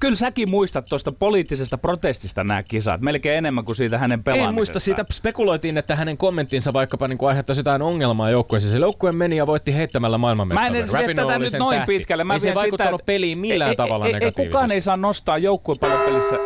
[0.00, 4.48] kyllä säkin muistat tuosta poliittisesta protestista nämä kisat, melkein enemmän kuin siitä hänen pelaamisesta.
[4.48, 8.70] En muista, siitä spekuloitiin, että hänen kommenttinsa vaikkapa niin aiheuttaisi jotain ongelmaa joukkueessa.
[8.70, 10.72] Se joukkue meni ja voitti heittämällä maailmanmestaruuden.
[10.72, 11.92] Mä en edes vie tätä nyt noin tähti.
[11.92, 12.24] pitkälle.
[12.24, 14.42] Mä ei se vaikuttanut sitä, peliin millään ei, tavalla ei, negatiivisesti.
[14.42, 16.36] Ei, kukaan ei saa nostaa joukkuepallopelissä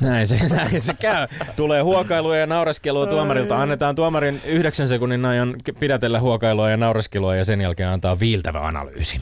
[0.00, 1.26] Näin se, näin se käy.
[1.56, 3.62] Tulee huokailua ja naureskelua tuomarilta.
[3.62, 9.20] Annetaan tuomarin yhdeksän sekunnin ajan pidätellä huokailua ja naureskelua ja sen jälkeen antaa viiltävä analyysi.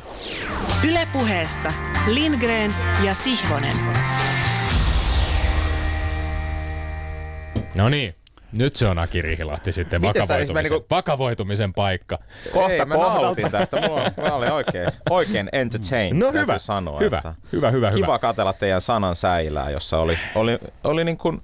[0.88, 1.72] Ylepuheessa
[2.06, 3.76] Lindgren ja Sihvonen.
[7.74, 8.12] No niin,
[8.52, 10.86] nyt se on Aki Rihilahti sitten vakavoitumisen, niinku...
[10.90, 12.18] vakavoitumisen paikka.
[12.52, 13.80] Kohta Ei, mä nautin tästä.
[13.80, 16.18] Mulla, mä olin oikein, oikein entertained.
[16.18, 18.18] No hyvä, sanoa, hyvä, että hyvä, hyvä, Kiva hyvä.
[18.18, 21.40] katella teidän sanan säilää, jossa oli, oli, oli niin kuin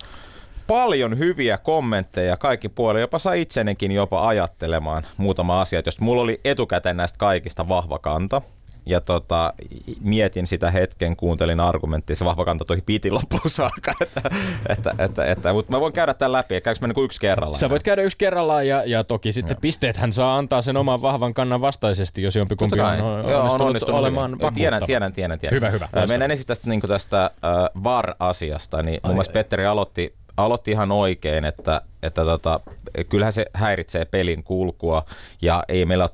[0.66, 3.00] paljon hyviä kommentteja kaikki puolilla.
[3.00, 8.42] Jopa sai itsenekin jopa ajattelemaan muutama asia, jos mulla oli etukäteen näistä kaikista vahva kanta
[8.86, 9.52] ja tota,
[10.00, 14.20] mietin sitä hetken, kuuntelin argumenttia, se vahva kanta tohi piti loppuun saakka, että,
[14.68, 17.58] että, että, että, mutta mä voin käydä tämän läpi, käykö mä niin yksi kerrallaan?
[17.58, 21.02] Sä voit käydä yksi kerrallaan ja, ja toki sitten pisteet hän saa antaa sen oman
[21.02, 24.52] vahvan kannan vastaisesti, jos jompikumpi on, on, Joo, on onnistunut olemaan vakuuttava.
[24.52, 25.56] Tiedän, tiedän, tiedän, tiedän.
[25.56, 25.88] Hyvä, hyvä.
[26.08, 27.30] Mennään ensin tästä, niin tästä
[27.76, 32.60] uh, VAR-asiasta, niin mun mielestä Petteri aloitti aloitti ihan oikein, että, että tota,
[33.08, 35.04] kyllähän se häiritsee pelin kulkua
[35.42, 36.10] ja ei meillä ole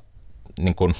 [0.59, 0.93] niin kuin,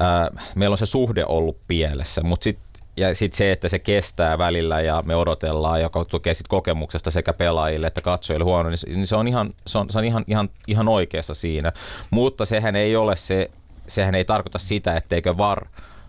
[0.00, 4.38] ää, meillä on se suhde ollut pielessä, mutta sitten ja sitten se, että se kestää
[4.38, 9.16] välillä ja me odotellaan, joka tukee sit kokemuksesta sekä pelaajille että katsojille huono, niin se
[9.16, 11.72] on ihan, se on, se on ihan, ihan, ihan oikeassa siinä.
[12.10, 13.50] Mutta sehän ei ole se,
[13.86, 15.66] sehän ei tarkoita sitä, etteikö VAR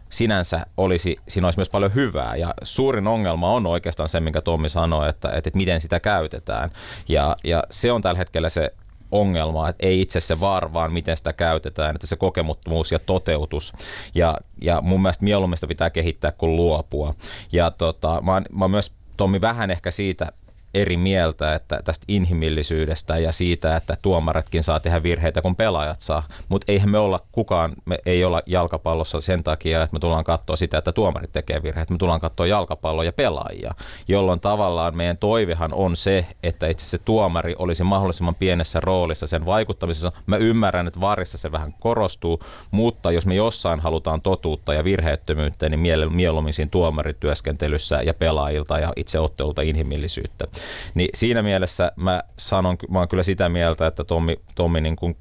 [0.09, 2.35] sinänsä olisi, siinä olisi myös paljon hyvää.
[2.35, 6.69] Ja suurin ongelma on oikeastaan se, minkä Tommi sanoi, että, että, että miten sitä käytetään.
[7.09, 8.73] Ja, ja se on tällä hetkellä se
[9.11, 13.73] ongelmaa, että ei itse se var, vaan miten sitä käytetään, että se kokemuttomuus ja toteutus.
[14.15, 17.13] Ja, ja mun mielestä mieluummin pitää kehittää kuin luopua.
[17.51, 20.31] Ja tota, mä, oon, mä oon myös Tommi vähän ehkä siitä
[20.73, 26.23] eri mieltä että tästä inhimillisyydestä ja siitä, että tuomaretkin saa tehdä virheitä, kun pelaajat saa.
[26.49, 30.55] Mutta eihän me olla kukaan, me ei olla jalkapallossa sen takia, että me tullaan katsoa
[30.55, 31.93] sitä, että tuomarit tekee virheitä.
[31.93, 33.71] Me tullaan katsoa jalkapalloa ja pelaajia,
[34.07, 39.45] jolloin tavallaan meidän toivehan on se, että itse se tuomari olisi mahdollisimman pienessä roolissa sen
[39.45, 40.11] vaikuttamisessa.
[40.25, 42.39] Mä ymmärrän, että varissa se vähän korostuu,
[42.71, 48.93] mutta jos me jossain halutaan totuutta ja virheettömyyttä, niin mieluummin siinä tuomarityöskentelyssä ja pelaajilta ja
[48.95, 50.47] itse ottelulta inhimillisyyttä.
[50.93, 55.15] Niin siinä mielessä mä sanon, mä oon kyllä sitä mieltä, että Tommi, Tommi niin kuin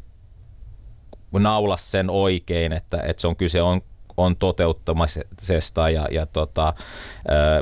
[1.33, 3.81] naulas sen oikein, että, että se on kyse on
[4.17, 6.75] on toteuttamisesta ja, ja tota,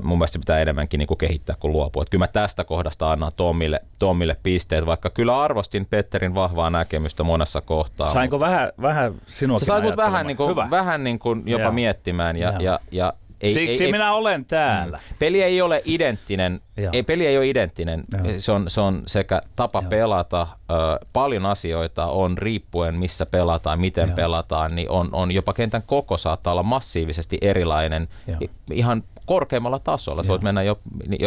[0.03, 2.03] mun mielestä se pitää enemmänkin niin kuin kehittää kuin luopua.
[2.03, 7.23] Et kyllä mä tästä kohdasta annan Tommille, Tommille pisteet, vaikka kyllä arvostin Petterin vahvaa näkemystä
[7.25, 8.09] monessa kohtaa.
[8.09, 11.73] Sainko vähän, vähän sinua Se sai mut vähän, niin kuin, vähän niin kuin jopa Joo.
[11.73, 14.97] miettimään ja, ja, ja, ja ei, Siksi ei, minä ei, olen täällä.
[14.97, 15.17] Mm.
[15.19, 16.61] Peli ei ole identtinen.
[16.93, 18.05] Ei, peli ei ole identtinen.
[18.39, 19.91] Se on, se on sekä tapa Joo.
[19.91, 20.75] pelata, ö,
[21.13, 24.17] paljon asioita on riippuen missä pelataan, miten Joo.
[24.17, 28.39] pelataan, niin on, on jopa kentän koko saattaa olla massiivisesti erilainen Joo.
[28.73, 30.23] ihan korkeammalla tasolla.
[30.23, 30.79] Se voit mennä jo,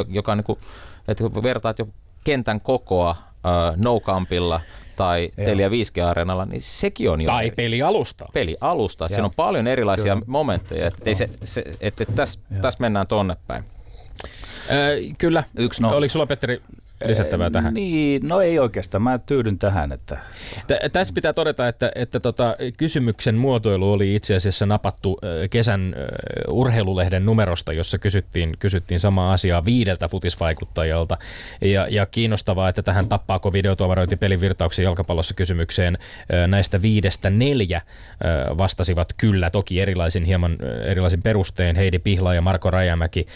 [0.08, 0.60] joka niin kuin,
[1.08, 1.88] että vertaat jo
[2.24, 3.16] kentän kokoa
[3.76, 4.62] no-campilla
[5.02, 7.28] tai Telia 5G-areenalla, niin sekin on jo...
[7.28, 7.56] Tai eri.
[7.56, 8.26] pelialusta.
[8.34, 9.08] Pelialusta.
[9.08, 10.26] Siinä on paljon erilaisia Kyllä.
[10.28, 13.64] momentteja, että se, se, että tässä täs mennään tonne päin.
[14.72, 15.44] Öö, kyllä.
[15.58, 15.90] Yksi no.
[15.90, 16.62] Oliko sulla, Petteri,
[17.06, 17.74] lisättävää tähän?
[17.74, 19.02] Niin, no ei oikeastaan.
[19.02, 19.92] Mä tyydyn tähän.
[19.92, 20.18] Että...
[20.68, 25.96] T- tässä pitää todeta, että, että tota, kysymyksen muotoilu oli itse asiassa napattu kesän
[26.48, 31.18] urheilulehden numerosta, jossa kysyttiin, kysyttiin samaa asiaa viideltä futisvaikuttajalta.
[31.62, 35.98] Ja, ja kiinnostavaa, että tähän tappaako videotuomarointi pelin virtauksen jalkapallossa kysymykseen
[36.48, 37.82] näistä viidestä neljä
[38.58, 41.76] vastasivat kyllä, toki erilaisin hieman erilaisin perustein.
[41.76, 43.28] Heidi Pihla ja Marko Rajamäki,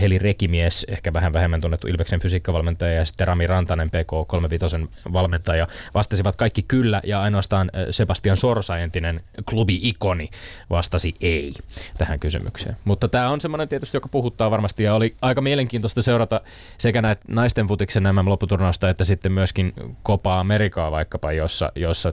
[0.00, 5.68] Heli Rekimies, ehkä vähän vähemmän tunnettu Ilveksen fysiikkavalmentaja, valmentaja ja sitten Rami Rantanen, PK35 valmentaja,
[5.94, 10.28] vastasivat kaikki kyllä ja ainoastaan Sebastian Sorsa, entinen klubi-ikoni,
[10.70, 11.52] vastasi ei
[11.98, 12.76] tähän kysymykseen.
[12.84, 16.40] Mutta tämä on semmoinen tietysti, joka puhuttaa varmasti ja oli aika mielenkiintoista seurata
[16.78, 19.72] sekä näitä naisten futiksen nämä lopputurnausta että sitten myöskin
[20.04, 22.12] Copa Amerikaa vaikkapa, jossa, jossa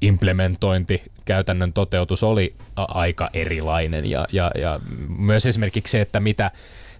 [0.00, 4.80] implementointi käytännön toteutus oli aika erilainen ja, ja, ja
[5.18, 6.50] myös esimerkiksi se, että mitä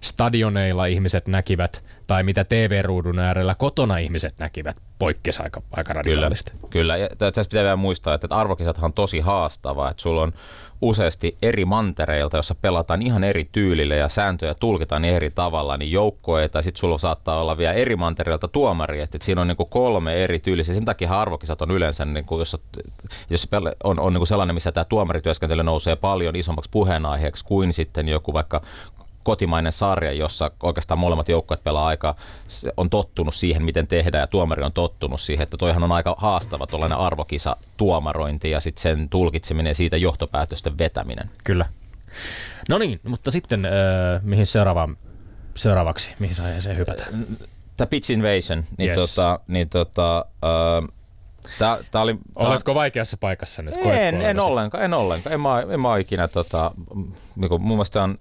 [0.01, 6.51] stadioneilla ihmiset näkivät tai mitä TV-ruudun äärellä kotona ihmiset näkivät poikkesi aika, aika radikaalisti.
[6.51, 6.97] Kyllä, kyllä.
[6.97, 10.33] ja tässä pitää vielä muistaa, että arvokisathan on tosi haastava, että sulla on
[10.81, 15.91] useasti eri mantereilta, jossa pelataan ihan eri tyylillä ja sääntöjä tulkitaan niin eri tavalla, niin
[15.91, 20.13] joukkoita, sitten sulla saattaa olla vielä eri mantereilta tuomari, että siinä on niin kuin kolme
[20.13, 20.75] eri tyylisiä.
[20.75, 22.57] Sen takia arvokisat on yleensä, niin kuin, jos,
[23.29, 23.47] jos
[23.83, 28.33] on, on niin kuin sellainen, missä tämä tuomarityöskentely nousee paljon isommaksi puheenaiheeksi kuin sitten joku
[28.33, 28.61] vaikka
[29.25, 32.15] kotimainen sarja, jossa oikeastaan molemmat joukkueet pelaa aika,
[32.77, 36.67] on tottunut siihen, miten tehdään ja tuomari on tottunut siihen, että toihan on aika haastava
[36.67, 41.29] tuollainen arvokisa tuomarointi ja sitten sen tulkitseminen ja siitä johtopäätösten vetäminen.
[41.43, 41.65] Kyllä.
[42.69, 43.71] No niin, mutta sitten äh,
[44.23, 44.89] mihin seuraava,
[45.55, 47.25] seuraavaksi, mihin aiheeseen hypätään?
[47.77, 49.15] Tämä pitch invasion, niin, yes.
[49.15, 50.89] tota, niin tota, äh,
[51.59, 52.47] Tää, tää oli, tää...
[52.47, 53.73] Oletko vaikeassa paikassa nyt?
[53.85, 55.33] En, en ollenkaan, en ollenkaan.
[55.33, 56.71] En mä, en mä ikinä, tota,
[57.35, 58.17] niin mun mielestä on,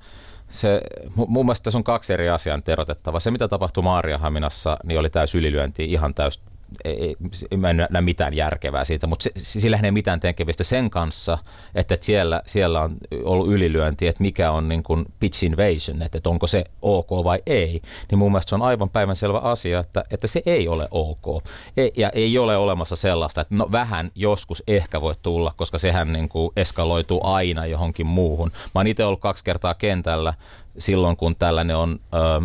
[0.55, 0.81] se,
[1.17, 3.21] mun mielestä tässä on kaksi eri asiaa nyt erotettava.
[3.21, 6.43] Se, mitä tapahtui Maariahaminassa, niin oli täys ylilyönti, ihan täys
[6.85, 7.17] ei,
[7.57, 11.39] mä en näe mitään järkevää siitä, mutta se, sillähän ei mitään tekemistä sen kanssa,
[11.75, 16.19] että, että siellä, siellä on ollut ylilyönti, että mikä on niin kuin pitch invasion, että,
[16.19, 20.05] että onko se ok vai ei, niin mun mielestä se on aivan päivänselvä asia, että,
[20.11, 21.45] että se ei ole ok.
[21.77, 26.13] Ei, ja ei ole olemassa sellaista, että no vähän joskus ehkä voi tulla, koska sehän
[26.13, 28.51] niin kuin eskaloituu aina johonkin muuhun.
[28.51, 30.35] Mä oon itse ollut kaksi kertaa kentällä
[30.79, 32.01] silloin, kun tällainen on...
[32.15, 32.41] Öö,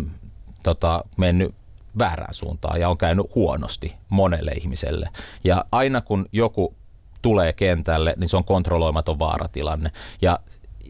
[0.62, 1.54] tota, mennyt
[2.00, 5.08] väärään suuntaan ja on käynyt huonosti monelle ihmiselle.
[5.44, 6.74] Ja aina kun joku
[7.22, 9.90] tulee kentälle, niin se on kontrolloimaton vaaratilanne.
[10.22, 10.38] Ja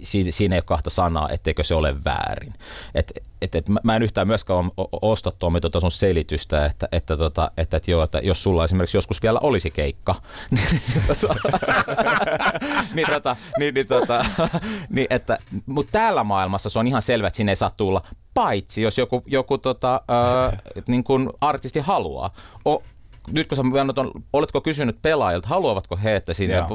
[0.02, 2.54] siinä ei ole kahta sanaa, etteikö se ole väärin.
[2.94, 4.70] Et, et, et, mä en yhtään myöskään
[5.02, 8.96] osta tuomi tuota sun selitystä, että, että, tota, että, että, joo, että jos sulla esimerkiksi
[8.96, 10.14] joskus vielä olisi keikka,
[10.50, 10.68] niin,
[11.06, 11.34] tota,
[12.94, 14.24] niin, tota, niin, niin, tota,
[14.90, 18.02] niin että, mutta täällä maailmassa se on ihan selvä, että sinne ei saa tulla,
[18.34, 20.58] paitsi jos joku, joku tota, ää,
[20.88, 22.34] niin kuin artisti haluaa.
[22.64, 22.82] O,
[23.32, 23.62] nyt kun sä
[23.96, 26.66] on, oletko kysynyt pelaajilta, haluavatko he, että siinä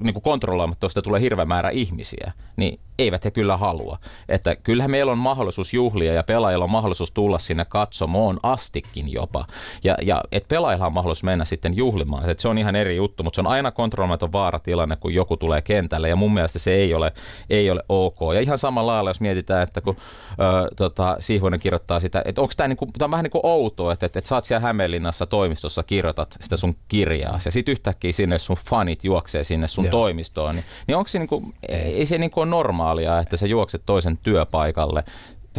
[0.00, 3.98] niin kuin kontrolloimatta tulee hirveä määrä ihmisiä, niin eivät he kyllä halua.
[4.28, 9.46] Että kyllähän meillä on mahdollisuus juhlia ja pelaajilla on mahdollisuus tulla sinne katsomoon astikin jopa.
[9.84, 12.30] Ja, ja et pelaajilla on mahdollisuus mennä sitten juhlimaan.
[12.30, 15.62] Et se on ihan eri juttu, mutta se on aina kontrolloimaton vaaratilanne, kun joku tulee
[15.62, 17.12] kentälle ja mun mielestä se ei ole,
[17.50, 18.18] ei ole ok.
[18.34, 19.96] Ja ihan samalla lailla, jos mietitään, että kun
[20.30, 24.06] ö, tota, Sihvonen kirjoittaa sitä, että onko tämä niinku, on vähän niin kuin outoa, että,
[24.06, 28.38] että, että sä oot siellä Hämeenlinnassa toimistossa, kirjoitat sitä sun kirjaa ja sitten yhtäkkiä sinne
[28.38, 29.90] sun fanit juoksee sinne sun Joo.
[29.90, 32.48] toimistoon, niin, niin onko se niinku, ei se niinku ole
[32.88, 35.04] normaalia, että sä juokset toisen työpaikalle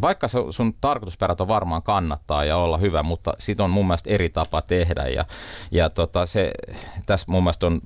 [0.02, 4.30] vaikka sun tarkoitusperät on varmaan kannattaa ja olla hyvä, mutta siitä on mun mielestä eri
[4.30, 5.26] tapa tehdä ja,
[5.72, 6.52] ja tota, se,
[7.06, 7.82] tässä mun mielestä on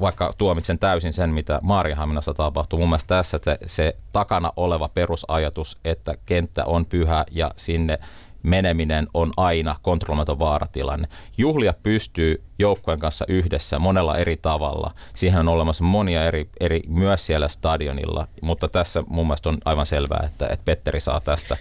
[0.00, 2.78] vaikka tuomitsen täysin sen, mitä Maarianhaminassa tapahtuu.
[2.78, 7.98] Mun mielestä tässä se, se takana oleva perusajatus, että kenttä on pyhä ja sinne
[8.42, 11.08] meneminen on aina kontrolloimaton vaaratilanne.
[11.38, 14.94] Juhlia pystyy joukkojen kanssa yhdessä monella eri tavalla.
[15.14, 19.86] Siihen on olemassa monia eri, eri myös siellä stadionilla, mutta tässä mun mielestä on aivan
[19.86, 21.56] selvää, että, että Petteri saa tästä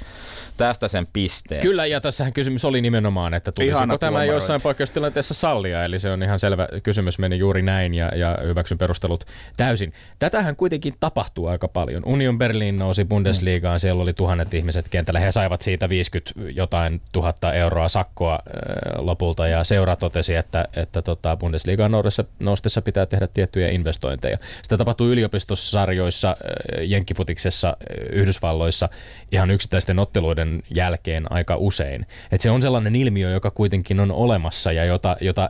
[0.58, 1.62] tästä sen pisteen.
[1.62, 4.34] Kyllä, ja tässähän kysymys oli nimenomaan, että tulisiko Ihana tämä tuomaroit.
[4.34, 8.78] jossain poikkeustilanteessa sallia, eli se on ihan selvä kysymys, meni juuri näin, ja, ja hyväksyn
[8.78, 9.24] perustelut
[9.58, 9.93] täysin.
[10.20, 12.04] Tätähän kuitenkin tapahtuu aika paljon.
[12.06, 17.54] Union Berlin nousi Bundesligaan, siellä oli tuhannet ihmiset kentällä, he saivat siitä 50 jotain tuhatta
[17.54, 23.28] euroa sakkoa äh, lopulta, ja seura totesi, että, että tota Bundesligaan noustessa, noustessa pitää tehdä
[23.28, 24.38] tiettyjä investointeja.
[24.63, 27.76] Sitä tapahtuu yliopistossarjoissa, äh, Jenkkifutiksessa, äh,
[28.12, 28.89] Yhdysvalloissa,
[29.32, 32.05] ihan yksittäisten otteluiden vuoden jälkeen aika usein.
[32.31, 35.49] Et se on sellainen ilmiö, joka kuitenkin on olemassa ja jota, jota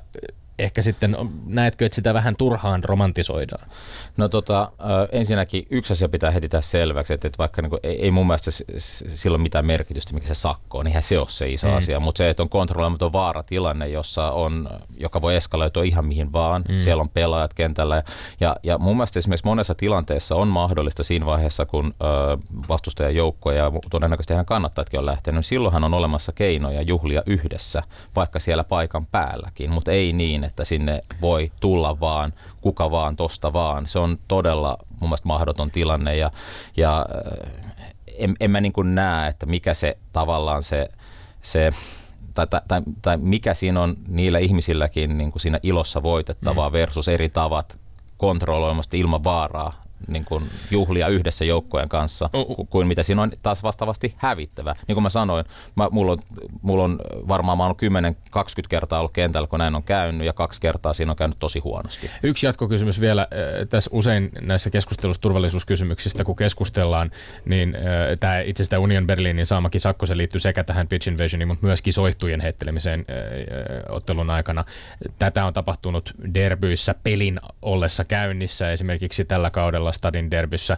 [0.59, 3.69] ehkä sitten, näetkö, että sitä vähän turhaan romantisoidaan?
[4.17, 4.71] No tota,
[5.11, 8.27] ensinnäkin yksi asia pitää heti tässä selväksi, että, että vaikka niin kuin, ei, ei mun
[8.27, 11.73] mielestä sillä ole mitään merkitystä, mikä se sakko on, niin se ole se iso mm.
[11.73, 16.63] asia, mutta se, että on kontrolloimaton vaaratilanne, jossa on, joka voi eskaloitua ihan mihin vaan,
[16.69, 16.77] mm.
[16.77, 18.03] siellä on pelaajat kentällä
[18.39, 22.37] ja, ja mun mielestä esimerkiksi monessa tilanteessa on mahdollista siinä vaiheessa, kun ö,
[22.69, 27.83] vastustajan joukko ja todennäköisesti hän kannattajatkin on lähtenyt, niin silloinhan on olemassa keinoja juhlia yhdessä,
[28.15, 33.53] vaikka siellä paikan päälläkin, mutta ei niin, että sinne voi tulla vaan kuka vaan tosta
[33.53, 33.87] vaan.
[33.87, 36.31] Se on todella mun mielestä mahdoton tilanne ja,
[36.77, 37.51] ja äh,
[38.17, 40.89] en, en mä niin kuin näe, että mikä se tavallaan se,
[41.41, 41.71] se
[42.33, 46.73] tai, tai, tai, tai mikä siinä on niillä ihmisilläkin niin kuin siinä ilossa voitettavaa mm.
[46.73, 47.79] versus eri tavat
[48.17, 52.29] kontrolloimasta ilman vaaraa niin kuin juhlia yhdessä joukkojen kanssa,
[52.69, 54.75] kuin mitä siinä on taas vastaavasti hävittävä.
[54.87, 56.17] Niin kuin mä sanoin, mä, mulla, on,
[56.61, 58.37] mulla on varmaan mä oon 10-20
[58.69, 62.11] kertaa ollut kentällä, kun näin on käynyt, ja kaksi kertaa siinä on käynyt tosi huonosti.
[62.23, 63.21] Yksi jatkokysymys vielä.
[63.21, 67.11] Äh, tässä usein näissä keskustelussa turvallisuuskysymyksistä, kun keskustellaan,
[67.45, 67.81] niin äh,
[68.19, 71.93] tämä itse asiassa Union Berlinin saamakin sakko, se liittyy sekä tähän pitch invasioniin, mutta myöskin
[71.93, 74.65] soittujen heittelemiseen äh, ottelun aikana.
[75.19, 80.77] Tätä on tapahtunut derbyissä pelin ollessa käynnissä, esimerkiksi tällä kaudella Stadin derbyssä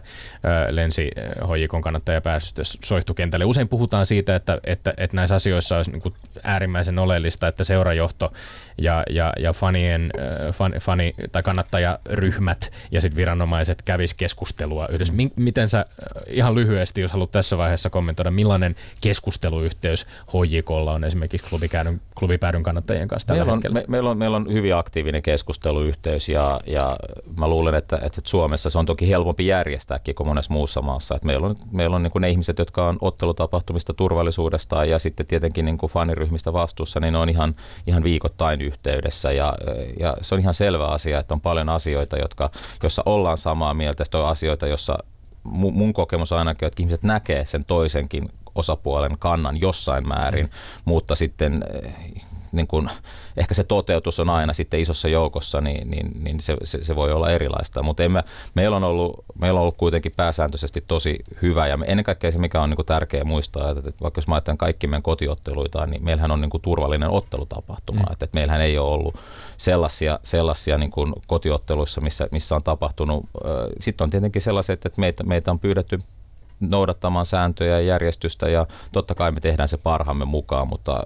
[0.70, 1.10] lensi
[1.48, 3.44] hoijikon kannattaja päässyt soihtukentälle.
[3.44, 8.32] Usein puhutaan siitä, että, että, että näissä asioissa olisi niin äärimmäisen oleellista, että seurajohto
[8.80, 10.10] ja, ja, ja fanien,
[10.52, 15.14] fan, fani, tai kannattajaryhmät ja sitten viranomaiset kävis keskustelua yhdessä.
[15.36, 15.84] Miten sä
[16.26, 23.08] ihan lyhyesti, jos haluat tässä vaiheessa kommentoida, millainen keskusteluyhteys HJKlla on esimerkiksi klubipäädyn, klubipäädyn kannattajien
[23.08, 23.80] kanssa tällä meillä on, hetkellä?
[23.80, 26.96] Me, meillä, on, meillä on hyvin aktiivinen keskusteluyhteys ja, ja
[27.38, 31.14] mä luulen, että, että Suomessa se on toki helpompi järjestääkin kuin monessa muussa maassa.
[31.14, 35.26] Että meillä on, meillä on niin kuin ne ihmiset, jotka on ottelutapahtumista turvallisuudesta ja sitten
[35.26, 37.54] tietenkin niin kuin faniryhmistä vastuussa, niin ne on ihan,
[37.86, 39.54] ihan viikoittain yhteydessä ja,
[40.00, 42.50] ja se on ihan selvä asia, että on paljon asioita, jotka,
[42.82, 44.04] jossa ollaan samaa mieltä.
[44.04, 44.98] Sitten on asioita, jossa
[45.44, 50.50] mun kokemus ainakin, että ihmiset näkee sen toisenkin osapuolen kannan jossain määrin, mm.
[50.84, 51.64] mutta sitten
[52.52, 52.90] niin kun,
[53.36, 57.12] ehkä se toteutus on aina sitten isossa joukossa, niin, niin, niin se, se, se, voi
[57.12, 57.82] olla erilaista.
[57.82, 62.04] Mutta me, meillä, on ollut, meillä on ollut kuitenkin pääsääntöisesti tosi hyvä ja me, ennen
[62.04, 65.02] kaikkea se, mikä on niin tärkeää muistaa, että, että vaikka jos mä ajattelen kaikki meidän
[65.02, 68.00] kotiotteluita, niin meillähän on niin kuin turvallinen ottelutapahtuma.
[68.00, 68.12] Mm.
[68.12, 69.14] Että, että meillähän ei ole ollut
[69.56, 73.26] sellaisia, sellaisia niin kuin kotiotteluissa, missä, missä on tapahtunut.
[73.80, 75.98] Sitten on tietenkin sellaiset, että meitä, meitä on pyydetty
[76.60, 81.02] noudattamaan sääntöjä ja järjestystä ja totta kai me tehdään se parhaamme mukaan, mutta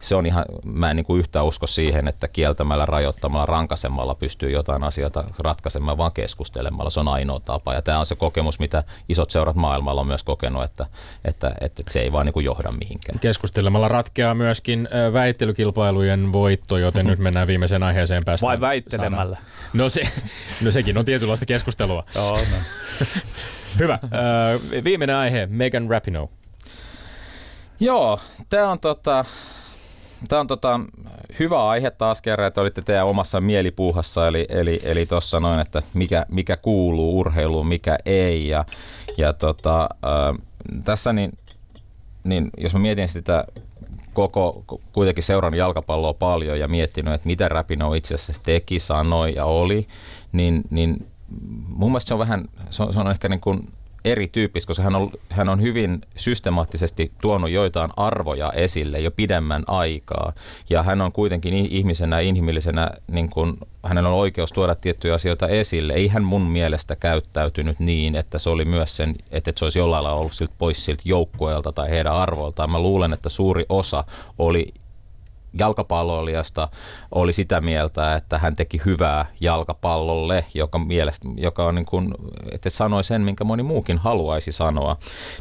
[0.00, 4.50] se on ihan, mä en niin kuin yhtään usko siihen, että kieltämällä, rajoittamalla, rankasemmalla pystyy
[4.50, 6.90] jotain asioita ratkaisemaan, vaan keskustelemalla.
[6.90, 10.22] Se on ainoa tapa ja tämä on se kokemus, mitä isot seurat maailmalla on myös
[10.22, 10.86] kokenut, että,
[11.24, 13.18] että, että se ei vaan niin kuin johda mihinkään.
[13.18, 18.46] Keskustelemalla ratkeaa myöskin väittelykilpailujen voitto, joten nyt mennään viimeiseen aiheeseen päästä.
[18.46, 19.38] Vai väittelemällä?
[19.72, 20.02] No, se,
[20.62, 22.04] no sekin on tietynlaista keskustelua.
[22.14, 22.56] Joo, no.
[23.78, 23.98] Hyvä.
[24.84, 26.28] Viimeinen aihe, Megan Rapinoe.
[27.80, 29.24] Joo, tämä on tota,
[30.28, 30.80] Tämä on tota,
[31.38, 35.82] hyvä aihe taas kerran, että olitte teidän omassa mielipuuhassa, eli, eli, eli tuossa noin, että
[35.94, 38.48] mikä, mikä kuuluu urheiluun, mikä ei.
[38.48, 38.64] Ja,
[39.16, 40.48] ja tota, äh,
[40.84, 41.32] tässä niin,
[42.24, 43.44] niin, jos mä mietin sitä
[44.12, 49.44] koko, kuitenkin seuran jalkapalloa paljon ja miettinyt, että mitä Rapino itse asiassa teki, sanoi ja
[49.44, 49.86] oli,
[50.32, 51.06] niin, niin
[51.68, 53.68] mun mielestä se on vähän, se on, se on ehkä niin kuin
[54.04, 60.32] erityyppistä, koska hän on, hän on hyvin systemaattisesti tuonut joitain arvoja esille jo pidemmän aikaa.
[60.70, 65.92] Ja hän on kuitenkin ihmisenä, inhimillisenä, niin kuin, hänellä on oikeus tuoda tiettyjä asioita esille.
[65.92, 70.04] Ei hän mun mielestä käyttäytynyt niin, että se oli myös sen, että se olisi jollain
[70.04, 72.70] lailla ollut siltä pois siltä joukkueelta tai heidän arvoiltaan.
[72.70, 74.04] Mä luulen, että suuri osa
[74.38, 74.74] oli
[75.58, 76.68] jalkapalloilijasta
[77.10, 82.14] oli sitä mieltä, että hän teki hyvää jalkapallolle, joka, mielestä, joka on niin kuin,
[82.52, 84.96] että sanoi sen, minkä moni muukin haluaisi sanoa.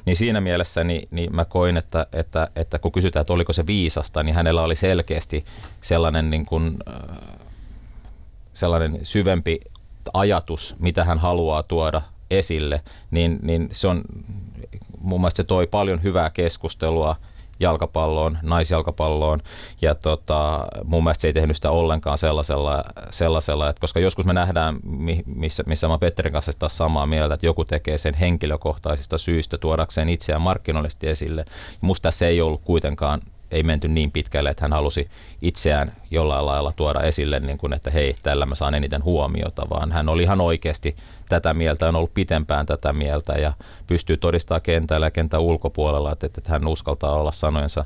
[0.05, 3.68] Niin siinä mielessä niin, niin mä koin, että, että, että kun kysytään, että oliko se
[3.68, 5.45] viisasta, niin hänellä oli selkeästi
[5.82, 7.38] sellainen, niin kuin, äh,
[8.53, 9.59] sellainen syvempi
[10.14, 12.01] ajatus, mitä hän haluaa tuoda
[12.32, 14.01] esille, niin, niin se on
[15.01, 17.16] mun mielestä se toi paljon hyvää keskustelua
[17.64, 19.39] jalkapalloon, naisjalkapalloon.
[19.82, 24.34] Ja tota, mun mielestä se ei tehnyt sitä ollenkaan sellaisella, sellaisella että koska joskus me
[24.34, 24.76] nähdään,
[25.26, 30.09] missä, missä mä Petterin kanssa taas samaa mieltä, että joku tekee sen henkilökohtaisista syistä tuodakseen
[30.09, 31.45] itseään markkinoillisesti esille.
[31.82, 33.20] Musta se ei ollut kuitenkaan
[33.54, 35.10] ei menty niin pitkälle, että hän halusi
[35.41, 39.91] itseään jollain lailla tuoda esille, niin kuin, että hei, tällä mä saan eniten huomiota, vaan
[39.91, 40.95] hän oli ihan oikeasti
[41.30, 43.54] tätä mieltä, on ollut pitempään tätä mieltä ja
[43.88, 47.86] pystyy todistamaan kentällä ja kentän ulkopuolella, että, että hän uskaltaa olla sanojensa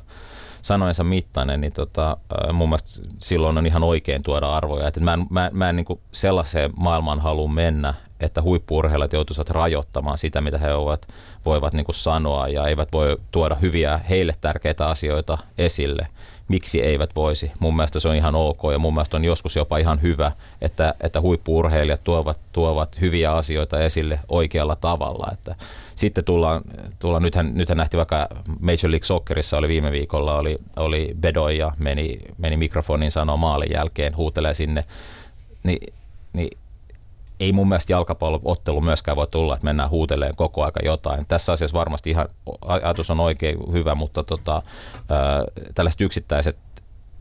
[0.62, 2.16] sanojensa mittainen, niin tota,
[2.52, 4.88] mun mielestä silloin on ihan oikein tuoda arvoja.
[4.88, 10.18] Että mä en, mä, mä en niin sellaiseen maailmaan halua mennä, että huippuurheilijat joutuisivat rajoittamaan
[10.18, 11.08] sitä, mitä he ovat,
[11.44, 16.06] voivat niin sanoa ja eivät voi tuoda hyviä heille tärkeitä asioita esille.
[16.48, 17.52] Miksi eivät voisi?
[17.60, 20.94] Mun mielestä se on ihan ok ja mun mielestä on joskus jopa ihan hyvä, että,
[21.00, 25.28] että huippuurheilijat tuovat, tuovat hyviä asioita esille oikealla tavalla.
[25.32, 25.54] Että
[25.94, 26.62] sitten tullaan,
[26.98, 28.28] tullaan nythän, nythän nähtiin vaikka
[28.60, 34.16] Major League Soccerissa oli viime viikolla, oli, oli Bedoya, meni, meni mikrofonin sanoa maalin jälkeen,
[34.16, 34.84] huutelee sinne,
[35.64, 35.94] niin,
[36.32, 36.58] niin
[37.40, 41.24] ei mun mielestä jalkapalloottelu myöskään voi tulla, että mennään huuteleen koko aika jotain.
[41.28, 42.28] Tässä asiassa varmasti ihan
[42.66, 44.62] ajatus on oikein hyvä, mutta tota,
[45.74, 46.56] tällaiset yksittäiset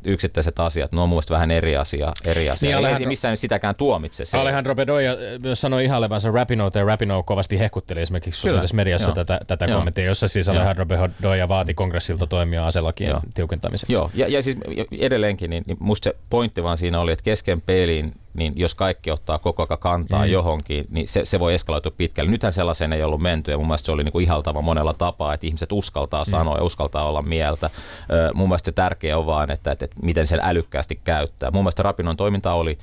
[0.06, 2.12] yksittäiset asiat, ne on mun vähän eri asia.
[2.26, 2.68] Eri asia.
[2.68, 4.26] Niin, Alejandro, ei missään sitäkään tuomitse.
[4.26, 9.16] Se Alejandro Bedoya myös sanoi ihailevansa Rapinoita ja Rapino kovasti hehkutteli esimerkiksi sosiaalisessa mediassa Joo.
[9.16, 9.78] tätä, tätä Joo.
[9.78, 13.22] kommenttia, jossa siis Alejandro Bedoya vaati kongressilta toimia aselakien Joo.
[13.34, 13.94] tiukentamiseksi.
[13.94, 14.58] Joo, ja, ja siis
[15.00, 19.12] edelleenkin, niin, niin musta se pointti vaan siinä oli, että kesken peliin niin jos kaikki
[19.12, 20.32] ottaa koko ajan kantaa mm.
[20.32, 22.32] johonkin, niin se, se voi eskaloitua pitkälle.
[22.32, 25.48] Nythän sellaisen ei ollut menty ja mun mielestä se oli niinku ihaltava monella tapaa, että
[25.48, 26.32] ihmiset uskaltaa mm.
[26.32, 27.70] sanoa ja uskaltaa olla mieltä.
[28.12, 31.52] Ö, mun mielestä se tärkeä on vaan, että, että, että miten sen älykkäästi käyttää.
[31.52, 32.78] Mun mielestä Rapinon toiminta oli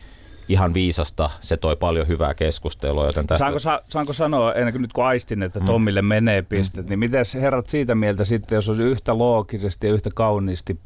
[0.48, 1.30] ihan viisasta.
[1.40, 3.06] Se toi paljon hyvää keskustelua.
[3.06, 3.40] Joten tästä...
[3.40, 5.66] saanko, sa- saanko sanoa, ennen kuin nyt kun aistin, että mm.
[5.66, 6.08] Tommille mm.
[6.08, 6.90] menee pistet, mm.
[6.90, 10.80] niin miten herrat siitä mieltä sitten, jos olisi yhtä loogisesti ja yhtä kauniisti,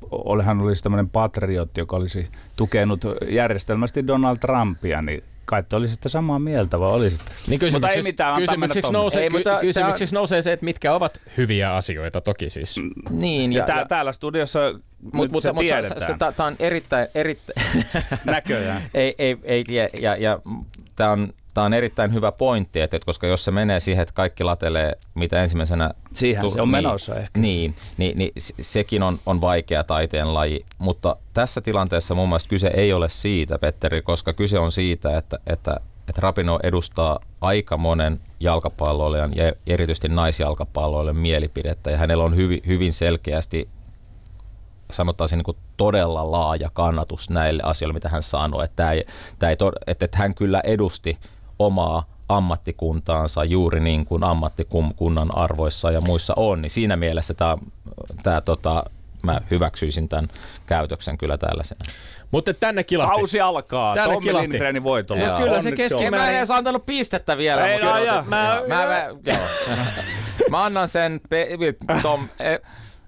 [0.44, 6.38] hän olisi tämmöinen patriotti, joka olisi tukenut järjestelmästi Donald Trumpia, niin kai te olisitte samaa
[6.38, 7.32] mieltä, vai olisitte?
[7.46, 10.20] Niin mutta ei mitään, kysymykseksi, nousee, ei, mutta kysymykseksi tämä...
[10.20, 12.78] nousee se, että mitkä ovat hyviä asioita toki siis.
[12.78, 13.52] Mm, niin.
[13.52, 14.60] Ja, ja, tää, täällä studiossa
[15.12, 16.18] mut, mutta, se mutta tiedetään.
[16.36, 17.08] Tämä on erittäin...
[17.14, 17.66] erittäin
[18.24, 18.82] Näköjään.
[18.94, 20.38] ei, ei, ei, ja, ja, ja
[20.96, 24.44] tämä on tämä on erittäin hyvä pointti, että koska jos se menee siihen, että kaikki
[24.44, 25.90] latelee mitä ensimmäisenä...
[26.14, 27.40] Siihen tu- se on niin, menossa ehkä.
[27.40, 32.70] Niin, niin, niin sekin on, on vaikea taiteen laji, mutta tässä tilanteessa mun mielestä kyse
[32.74, 38.20] ei ole siitä, Petteri, koska kyse on siitä, että, että, että Rapino edustaa aika monen
[38.40, 43.68] jalkapalloilijan ja erityisesti naisjalkapalloilijan mielipidettä ja hänellä on hyvin, hyvin selkeästi
[44.90, 48.64] sanotaan niin todella laaja kannatus näille asioille, mitä hän sanoi.
[48.64, 49.04] Että, tämä ei,
[49.38, 49.56] tämä ei,
[49.86, 51.18] että, että hän kyllä edusti
[51.58, 57.58] omaa ammattikuntaansa juuri niin kuin ammattikunnan arvoissa ja muissa on, niin siinä mielessä tämä,
[58.22, 58.84] tämä tota,
[59.22, 60.28] mä hyväksyisin tämän
[60.66, 61.80] käytöksen kyllä tällaisena.
[62.30, 63.14] Mutta tänne kilahti.
[63.16, 63.94] Kausi alkaa.
[63.94, 64.48] Tänne Tommi kilahti.
[64.48, 65.26] Lindgrenin voitolla.
[65.26, 66.20] No, kyllä se keskimäärin.
[66.20, 67.66] Mä en edes antanut pistettä vielä.
[67.68, 69.08] Ei, mutta no, mä, mä, mä,
[70.50, 71.48] mä, annan sen pe-
[72.02, 72.58] Tom, e-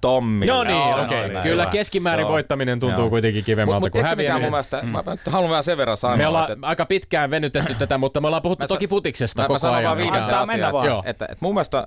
[0.00, 0.46] Tommi.
[0.46, 1.26] No niin, okei.
[1.26, 1.42] Okay.
[1.42, 2.32] Kyllä keskimäärin Joo.
[2.32, 3.10] voittaminen tuntuu Joo.
[3.10, 4.42] kuitenkin kivemmalta mut, kuin häviäminen.
[4.42, 4.88] Mun mielestä, mm.
[4.88, 6.16] mä haluan vielä sen verran sanoa.
[6.16, 6.66] Me ollaan että...
[6.66, 9.82] aika pitkään venytetty tätä, mutta me ollaan puhuttu mä toki futiksesta mä, koko mä ajan.
[9.82, 11.86] Mä sanon vaan viimeisen asian, että, että, että mun mielestä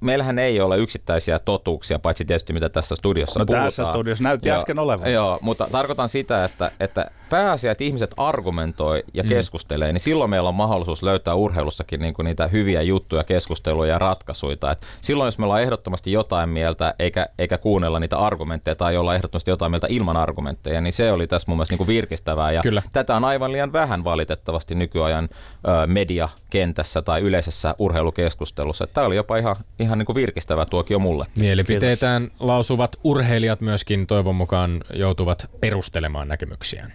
[0.00, 3.66] meillähän ei ole yksittäisiä totuuksia, paitsi tietysti mitä tässä studiossa No puhutaan.
[3.66, 5.12] tässä studiossa näytti Joo, äsken olevan.
[5.12, 9.28] Joo, mutta tarkoitan sitä, että, että pääasia, että ihmiset argumentoi ja mm.
[9.28, 13.98] keskustelee, niin silloin meillä on mahdollisuus löytää urheilussakin niin kuin niitä hyviä juttuja, keskusteluja ja
[13.98, 14.48] ratkaisuja.
[14.72, 19.14] Et silloin, jos me ollaan ehdottomasti jotain mieltä, eikä, eikä kuunnella niitä argumentteja tai olla
[19.14, 22.52] ehdottomasti jotain mieltä ilman argumentteja, niin se oli tässä mun mielestä niin kuin virkistävää.
[22.52, 22.82] Ja Kyllä.
[22.92, 25.28] tätä on aivan liian vähän valitettavasti nykyajan
[25.68, 28.86] ö, mediakentässä tai yleisessä urheilukeskustelussa.
[28.86, 31.26] Tämä oli jopa ihan, ihan niin kuin virkistävä tuokio mulle.
[31.34, 36.92] Mielipiteitään lausuvat urheilijat myöskin toivon mukaan joutuvat perustelemaan näkemyksiään.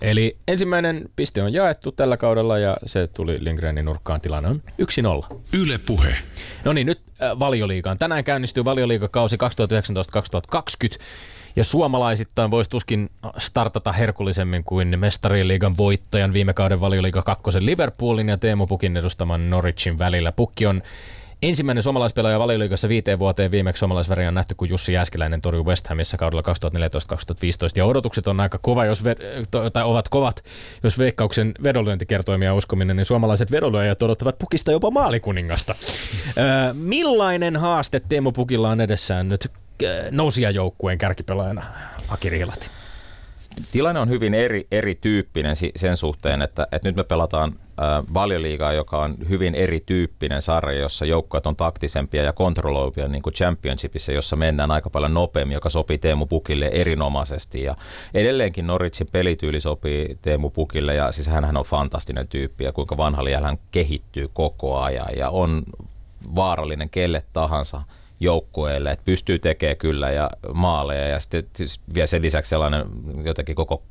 [0.00, 4.20] Eli ensimmäinen piste on jaettu tällä kaudella ja se tuli Lindgrenin nurkkaan.
[4.20, 4.62] Tilanne on
[5.32, 5.36] 1-0.
[5.52, 6.14] Yle Puhe.
[6.64, 7.98] No niin, nyt äh, valioliigaan.
[7.98, 9.36] Tänään käynnistyy valioliigakausi
[10.96, 10.98] 2019-2020
[11.56, 18.38] ja suomalaisittain voisi tuskin startata herkullisemmin kuin mestariliigan voittajan viime kauden valioliiga kakkosen Liverpoolin ja
[18.38, 20.32] Teemu Pukin edustaman Norwichin välillä.
[20.32, 20.82] Pukki on
[21.48, 26.16] ensimmäinen suomalaispelaaja valioliigassa viiteen vuoteen viimeksi suomalaisväriä on nähty, kun Jussi Jääskeläinen torjui West Hamissa
[26.16, 26.46] kaudella 2014-2015.
[27.76, 30.44] Ja odotukset on aika kova, jos ve- to- tai ovat kovat,
[30.82, 35.74] jos veikkauksen vedonlyöntikertoimia uskominen, niin suomalaiset vedonlyöjät odottavat Pukista jopa maalikuningasta.
[36.38, 39.50] Öö, millainen haaste Teemu Pukilla on edessään nyt
[40.10, 41.62] nousijajoukkueen kärkipelaajana,
[42.08, 42.68] Aki Riilati?
[43.72, 47.52] Tilanne on hyvin eri, erityyppinen sen suhteen, että, että nyt me pelataan
[48.14, 54.12] valioliigaa, joka on hyvin erityyppinen sarja, jossa joukkueet on taktisempia ja kontrolloivia niin kuin championshipissa,
[54.12, 57.62] jossa mennään aika paljon nopeammin, joka sopii Teemu Pukille erinomaisesti.
[57.62, 57.76] Ja
[58.14, 63.22] edelleenkin Norwichin pelityyli sopii Teemu Pukille ja siis hänhän on fantastinen tyyppi ja kuinka vanha
[63.42, 65.62] hän kehittyy koko ajan ja on
[66.34, 67.82] vaarallinen kelle tahansa
[68.20, 72.86] joukkueelle, että pystyy tekemään kyllä ja maaleja ja sitten siis vielä sen lisäksi sellainen
[73.24, 73.82] jotenkin koko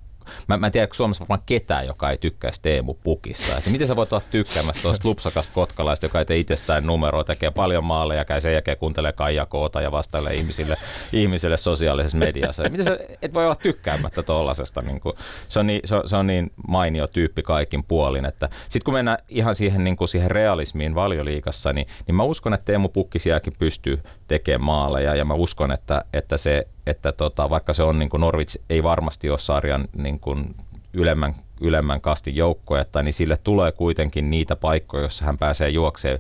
[0.48, 3.58] Mä, mä en tiedä, Suomessa varmaan ketään, joka ei tykkäisi Teemu Pukista.
[3.58, 7.52] Että miten sä voit olla tykkäämässä tuosta lupsakasta kotkalaista, joka ei tee itsestään numeroa, tekee
[7.52, 10.76] paljon maaleja, käy sen jälkeen kuuntelee Kaija Koota ja vastailee ihmisille,
[11.14, 12.64] ihmisille sosiaalisessa mediassa.
[12.64, 14.82] Miten sä et voi olla tykkäämättä tuollaisesta?
[14.82, 15.02] Niin
[15.48, 18.28] se, on niin, se, on, se on niin mainio tyyppi kaikin puolin.
[18.70, 22.66] Sitten kun mennään ihan siihen, niin kuin siihen realismiin valioliikassa, niin, niin mä uskon, että
[22.66, 24.04] Teemu Pukki sielläkin pystyy
[24.34, 28.22] tekemään maaleja ja mä uskon, että, että se että tota, vaikka se on niin kuin
[28.22, 30.56] Norwich ei varmasti ole sarjan niin kuin
[30.94, 36.20] ylemmän, ylemmän kastin joukkoja, niin sille tulee kuitenkin niitä paikkoja, joissa hän pääsee juokseen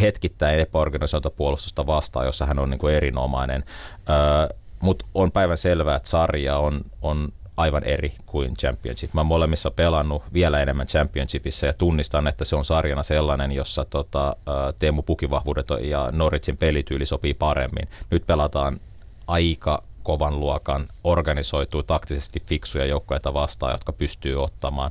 [0.00, 3.64] hetkittäin epäorganisointa puolustusta vastaan, jossa hän on niin kuin erinomainen.
[4.10, 9.14] Öö, Mutta on päivän selvää, että sarja on, on aivan eri kuin Championship.
[9.14, 13.84] Mä oon molemmissa pelannut vielä enemmän Championshipissa ja tunnistan, että se on sarjana sellainen, jossa
[13.84, 14.36] tota,
[14.78, 17.88] Teemu Pukivahvuudet ja Norwichin pelityyli sopii paremmin.
[18.10, 18.80] Nyt pelataan
[19.26, 24.90] aika kovan luokan organisoituu taktisesti fiksuja joukkoja vastaan, jotka pystyy ottamaan,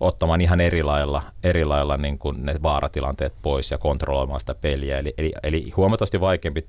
[0.00, 4.98] ottamaan ihan eri lailla, eri lailla niin kuin ne vaaratilanteet pois ja kontrolloimaan sitä peliä.
[4.98, 6.66] Eli, eli, eli huomattavasti vaikeampi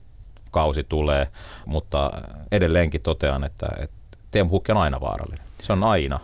[0.51, 1.27] kausi tulee,
[1.65, 2.11] mutta
[2.51, 4.02] edelleenkin totean, että, että
[4.33, 5.45] Teemu Pukki on aina vaarallinen.
[5.61, 6.19] Se on aina.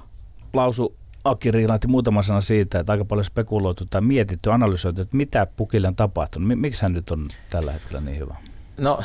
[0.53, 5.47] Lausu Aki Riilanti muutama sana siitä, että aika paljon spekuloitu tai mietitty, analysoitu, että mitä
[5.57, 6.59] Pukille on tapahtunut.
[6.59, 8.35] Miksi hän nyt on tällä hetkellä niin hyvä?
[8.77, 8.99] No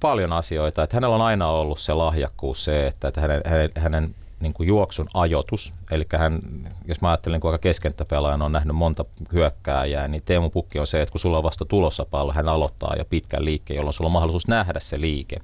[0.00, 0.82] paljon asioita.
[0.82, 4.66] Että hänellä on aina ollut se lahjakkuus se, että, että hänen, hänen, hänen niin kuin
[4.66, 6.40] juoksun ajoitus, eli hän,
[6.84, 11.12] jos mä ajattelen, kuinka keskenttäpelaajan on nähnyt monta hyökkääjää, niin Teemu Pukki on se, että
[11.12, 14.48] kun sulla on vasta tulossa pallo, hän aloittaa jo pitkän liikkeen, jolloin sulla on mahdollisuus
[14.48, 15.36] nähdä se liike.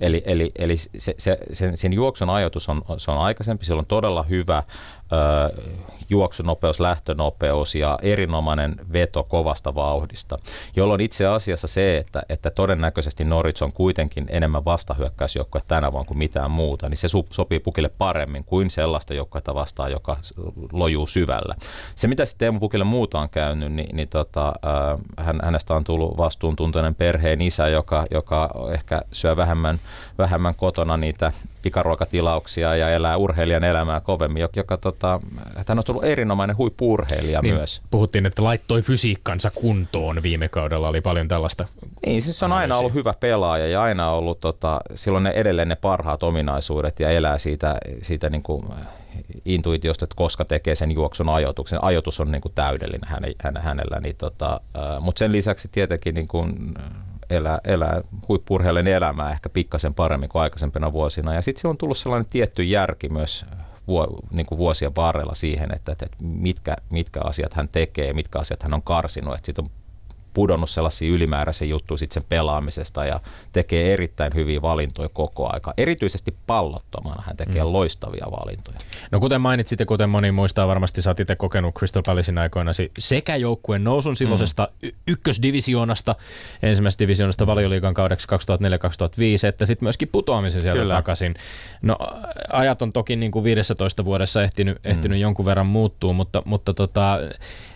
[0.00, 3.86] Eli, eli, eli se, se, sen, sen juoksun ajoitus on, se on aikaisempi, sillä on
[3.86, 4.62] todella hyvä
[6.10, 10.38] juoksunopeus, lähtönopeus ja erinomainen veto kovasta vauhdista,
[10.76, 16.18] jolloin itse asiassa se, että, että todennäköisesti Norwich on kuitenkin enemmän vastahyökkäysjoukkoja tänä vuonna kuin
[16.18, 20.16] mitään muuta, niin se sopii Pukille paremmin kuin sellaista joukkoa vastaan, joka
[20.72, 21.54] lojuu syvällä.
[21.94, 24.52] Se, mitä sitten Teemu Pukille muuta on käynyt, niin, niin tota,
[25.18, 29.80] hän, hänestä on tullut vastuuntuntoinen perheen isä, joka, joka ehkä syö vähemmän,
[30.18, 35.03] vähemmän kotona niitä pikaruokatilauksia ja elää urheilijan elämää kovemmin, joka, joka tota,
[35.68, 37.82] hän on tullut erinomainen huippurheilija niin, myös.
[37.90, 41.68] Puhuttiin, että laittoi fysiikkansa kuntoon viime kaudella, oli paljon tällaista.
[42.06, 45.68] Niin, siis se on aina ollut hyvä pelaaja ja aina ollut, tota, silloin ne edelleen
[45.68, 48.64] ne parhaat ominaisuudet ja elää siitä, siitä niin kuin
[49.44, 51.84] intuitiosta, että koska tekee sen juoksun ajoituksen.
[51.84, 53.10] Ajoitus on niin kuin täydellinen
[53.42, 54.60] häne, hänellä, niin tota,
[55.00, 56.74] mutta sen lisäksi tietenkin niin kuin
[57.30, 61.34] elää, elää huippurheilijan elämää ehkä pikkasen paremmin kuin aikaisempina vuosina.
[61.34, 63.44] Ja sitten on tullut sellainen tietty järki myös
[63.86, 68.62] vuo, niin kuin vuosien varrella siihen, että, että mitkä, mitkä asiat hän tekee, mitkä asiat
[68.62, 69.38] hän on karsinut.
[69.42, 69.68] Siitä on
[70.34, 73.20] pudonnut sellaisia ylimääräisiä juttuja sit sen pelaamisesta ja
[73.52, 75.74] tekee erittäin hyviä valintoja koko aika.
[75.76, 77.72] Erityisesti pallottomana hän tekee mm.
[77.72, 78.78] loistavia valintoja.
[79.10, 82.70] No kuten mainitsit ja kuten moni muistaa, varmasti sä oot itse kokenut Crystal Palacein aikoina
[82.98, 84.90] sekä joukkueen nousun silloisesta mm.
[85.08, 86.14] ykkösdivisioonasta,
[86.62, 88.28] ensimmäisestä divisioonasta valioliigan kaudeksi
[89.44, 90.94] 2004-2005, että sitten myöskin putoamisen sieltä Kyllä.
[90.94, 91.34] takaisin.
[91.82, 91.98] No
[92.52, 95.22] ajat on toki niin kuin 15 vuodessa ehtinyt, ehtinyt mm.
[95.22, 97.18] jonkun verran muuttua, mutta, mutta tota,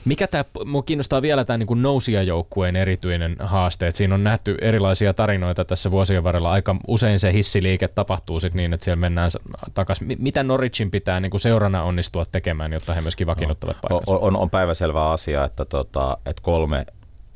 [0.08, 5.14] mikä tämä, mua kiinnostaa vielä tämä niin nousijajoukkueen erityinen haaste, että siinä on nähty erilaisia
[5.14, 6.52] tarinoita tässä vuosien varrella.
[6.52, 9.30] Aika usein se hissiliike tapahtuu sitten niin, että siellä mennään
[9.74, 10.16] takaisin.
[10.18, 14.12] Mitä Norwichin pitää niin kuin seurana onnistua tekemään, jotta he myöskin vakiinnuttavat no, paikkansa?
[14.12, 16.86] On, on, on päiväselvä asia, että, tota, että kolme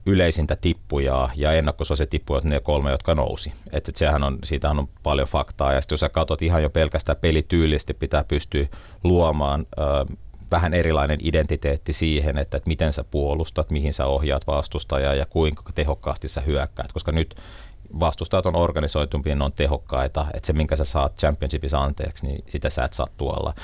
[0.06, 3.52] yleisintä tippujaa ja ennakkosuosia tippuja ne kolme, jotka nousi.
[3.72, 6.70] Et, et sehän on, siitähän on paljon faktaa ja sitten jos sä katsot ihan jo
[6.70, 8.66] pelkästään pelityylisesti, pitää pystyä
[9.04, 9.82] luomaan ö,
[10.52, 15.62] vähän erilainen identiteetti siihen, että, että miten sä puolustat, mihin sä ohjaat vastustajaa ja kuinka
[15.74, 17.36] tehokkaasti sä hyökkäät, koska nyt
[18.00, 22.70] vastustajat on organisoitumpia, ne on tehokkaita, että se minkä sä saat championshipissa anteeksi, niin sitä
[22.70, 23.54] sä et saa tuolla.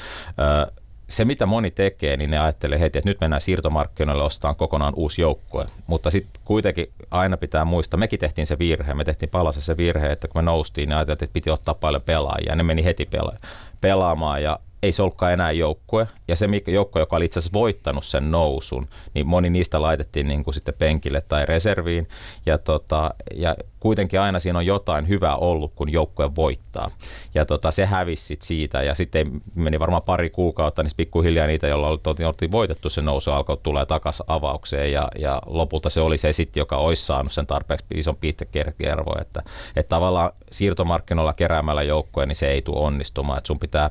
[1.08, 5.22] se, mitä moni tekee, niin ne ajattelee heti, että nyt mennään siirtomarkkinoille, ostetaan kokonaan uusi
[5.22, 5.66] joukkue.
[5.86, 10.06] Mutta sitten kuitenkin aina pitää muistaa, mekin tehtiin se virhe, me tehtiin palasessa se virhe,
[10.06, 13.46] että kun me noustiin, niin ajateltiin, että piti ottaa paljon pelaajia, ne meni heti pela-
[13.80, 16.08] pelaamaan, ja ei se ollutkaan enää joukkue.
[16.28, 20.44] Ja se joukkue, joka oli itse asiassa voittanut sen nousun, niin moni niistä laitettiin niin
[20.44, 22.08] kuin sitten penkille tai reserviin.
[22.46, 26.90] Ja, tota, ja kuitenkin aina siinä on jotain hyvää ollut, kun joukkue voittaa.
[27.34, 28.82] Ja tota, se hävisi siitä.
[28.82, 33.56] Ja sitten meni varmaan pari kuukautta, niin pikkuhiljaa niitä, joilla oltiin, voitettu se nousu, alkoi
[33.56, 34.92] tulee takaisin avaukseen.
[34.92, 39.14] Ja, ja lopulta se oli se sitten, joka olisi saanut sen tarpeeksi ison piittekerkiervo.
[39.20, 39.42] Että,
[39.76, 43.38] että tavallaan siirtomarkkinoilla keräämällä joukkoja, niin se ei tule onnistumaan.
[43.38, 43.90] Että sun pitää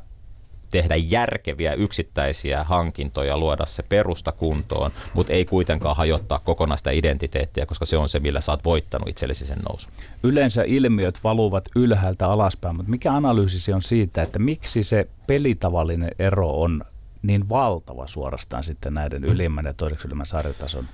[0.72, 7.86] tehdä järkeviä yksittäisiä hankintoja, luoda se perusta kuntoon, mutta ei kuitenkaan hajottaa kokonaista identiteettiä, koska
[7.86, 9.92] se on se, millä sä oot voittanut itsellesi sen nousun.
[10.24, 16.62] Yleensä ilmiöt valuvat ylhäältä alaspäin, mutta mikä analyysisi on siitä, että miksi se pelitavallinen ero
[16.62, 16.84] on
[17.22, 20.88] niin valtava suorastaan sitten näiden ylimmän ja toiseksi ylimmän sarjatason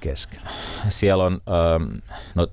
[0.00, 0.40] kesken?
[0.88, 1.90] Siellä on, ähm,
[2.34, 2.48] no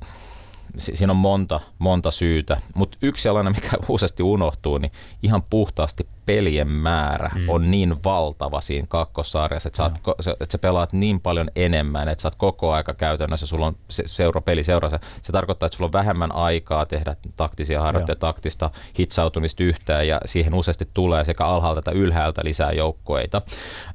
[0.77, 4.91] siinä on monta, monta syytä, mutta yksi sellainen, mikä useasti unohtuu, niin
[5.23, 7.49] ihan puhtaasti pelien määrä mm.
[7.49, 10.13] on niin valtava siinä kakkossarjassa, että, mm.
[10.19, 13.75] sä, että sä pelaat niin paljon enemmän, että sä oot koko aika käytännössä, sulla on
[13.89, 14.99] se, seura, peli seurassa.
[15.21, 18.69] Se tarkoittaa, että sulla on vähemmän aikaa tehdä taktisia harjoitteita, taktista
[18.99, 23.41] hitsautumista yhteen ja siihen useasti tulee sekä alhaalta että ylhäältä lisää joukkoita.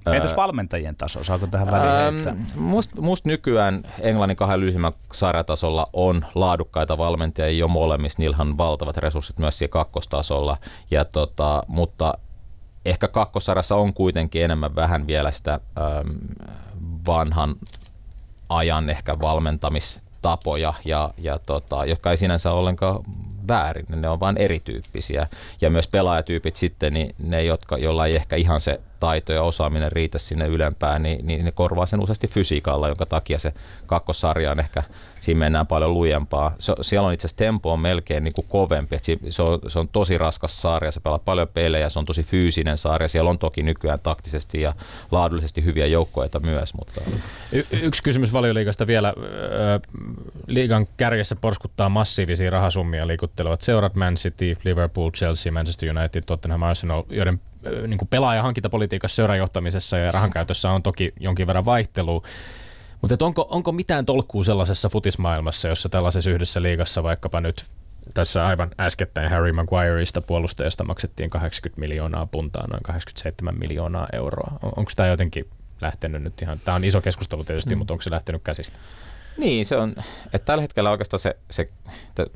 [0.07, 6.25] Entäs valmentajien taso, saako tähän väliin ähm, Musta must nykyään Englannin kahden lyhyimmän sarjatasolla on
[6.35, 10.57] laadukkaita valmentajia jo molemmissa, niillä on valtavat resurssit myös siellä kakkostasolla,
[10.91, 12.15] ja tota, mutta
[12.85, 16.11] ehkä kakkosarjassa on kuitenkin enemmän vähän vielä sitä ähm,
[17.07, 17.55] vanhan
[18.49, 23.05] ajan ehkä valmentamistapoja, ja, ja tota, jotka ei sinänsä ollenkaan
[23.49, 25.27] väärin, ne on vain erityyppisiä.
[25.61, 29.93] Ja myös pelaajatyypit sitten, niin ne, jotka, joilla ei ehkä ihan se taito ja osaaminen
[29.93, 33.53] riitä sinne ylempään, niin, niin ne korvaa sen useasti fysiikalla, jonka takia se
[33.87, 34.83] kakkosarja on ehkä,
[35.21, 36.55] siinä mennään paljon lujempaa.
[36.59, 39.79] Se, siellä on itse asiassa tempo on melkein niin kuin kovempi, että se, on, se
[39.79, 43.39] on tosi raskas sarja, se pelaa paljon pelejä, se on tosi fyysinen sarja, siellä on
[43.39, 44.73] toki nykyään taktisesti ja
[45.11, 46.75] laadullisesti hyviä joukkoita myös.
[46.75, 47.01] Mutta...
[47.53, 49.15] Y- yksi kysymys valioliigasta vielä.
[50.47, 57.03] Liigan kärjessä porskuttaa massiivisia rahasummia liikuttelevat seurat Man City, Liverpool, Chelsea, Manchester United, Tottenham, Arsenal,
[57.11, 57.41] joiden
[57.87, 62.23] niin kuin pelaajahankintapolitiikassa, seurajohtamisessa ja rahankäytössä on toki jonkin verran vaihtelua.
[63.01, 67.65] Mutta onko, onko mitään tolkkuu sellaisessa futismaailmassa, jossa tällaisessa yhdessä liigassa vaikkapa nyt
[68.15, 74.59] tässä aivan äskettäin Harry Maguireista puolustajasta maksettiin 80 miljoonaa puntaa, noin 87 miljoonaa euroa.
[74.63, 75.49] On, onko tämä jotenkin
[75.81, 77.79] lähtenyt nyt ihan, tämä on iso keskustelu tietysti, mm.
[77.79, 78.79] mutta onko se lähtenyt käsistä?
[79.37, 79.95] Niin, se on,
[80.33, 81.69] että tällä hetkellä oikeastaan se, se
[82.09, 82.27] että,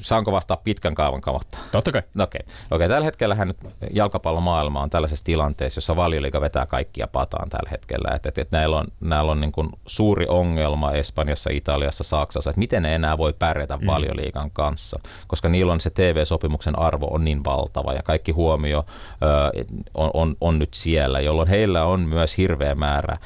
[0.00, 1.58] saanko vastaa pitkän kaavan kautta?
[1.72, 2.02] Totta kai.
[2.14, 2.40] No okei.
[2.44, 2.76] Okay.
[2.76, 2.88] okay.
[2.88, 3.56] Tällä hetkellä nyt
[3.90, 8.14] jalkapallomaailma on tällaisessa tilanteessa, jossa valioliiga vetää kaikkia pataan tällä hetkellä.
[8.14, 12.58] Että, että, että näillä on, näillä on niin kuin suuri ongelma Espanjassa, Italiassa, Saksassa, että
[12.58, 13.86] miten ne enää voi pärjätä mm.
[13.86, 18.84] valioliigan kanssa, koska niillä on se TV-sopimuksen arvo on niin valtava ja kaikki huomio
[19.22, 19.64] ö,
[19.94, 23.16] on, on, on nyt siellä, jolloin heillä on myös hirveä määrä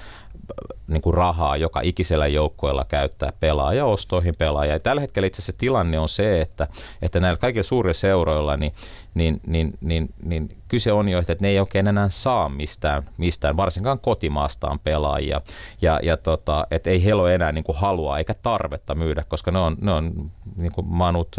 [0.89, 4.73] niin kuin rahaa joka ikisellä joukkueella käyttää pelaajaostoihin pelaajia.
[4.73, 6.69] Ja tällä hetkellä itse asiassa tilanne on se, että,
[7.03, 8.73] että näillä kaikilla suurilla seuroilla niin,
[9.15, 13.57] niin, niin, niin, niin kyse on jo, että ne ei oikein enää saa mistään, mistään
[13.57, 15.41] varsinkaan kotimaastaan pelaajia.
[15.83, 19.51] Ja, ja tota, että ei heillä ole enää niin kuin halua eikä tarvetta myydä, koska
[19.51, 21.37] ne on, ne on niin kuin Manut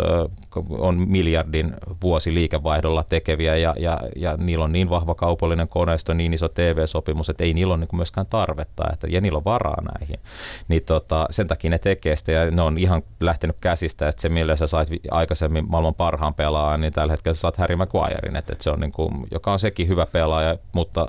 [0.69, 6.33] on miljardin vuosi liikevaihdolla tekeviä ja, ja, ja niillä on niin vahva kaupallinen koneisto, niin
[6.33, 8.83] iso TV-sopimus, että ei niillä ole niin kuin myöskään tarvetta.
[8.93, 10.19] Että, ja niillä on varaa näihin.
[10.67, 14.29] Niin tota, sen takia ne tekee sitä ja ne on ihan lähtenyt käsistä, että se
[14.29, 18.53] millä sä sait aikaisemmin maailman parhaan pelaajan, niin tällä hetkellä sä saat Harry Maguirein, että,
[18.53, 21.07] että se on niin kuin, joka on sekin hyvä pelaaja, mutta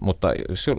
[0.00, 0.28] mutta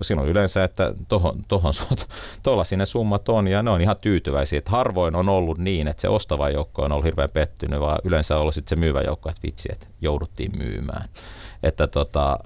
[0.02, 1.74] siinä on yleensä, että tohon,
[2.44, 4.60] tuolla sinne summat on ja ne on ihan tyytyväisiä.
[4.60, 8.36] Että harvoin on ollut niin, että se ostava joukko on ollut hirveän pettynyt, vaan yleensä
[8.36, 11.10] on ollut se myyvä joukko, että vitsi, että jouduttiin myymään.
[11.64, 12.40] Että tota,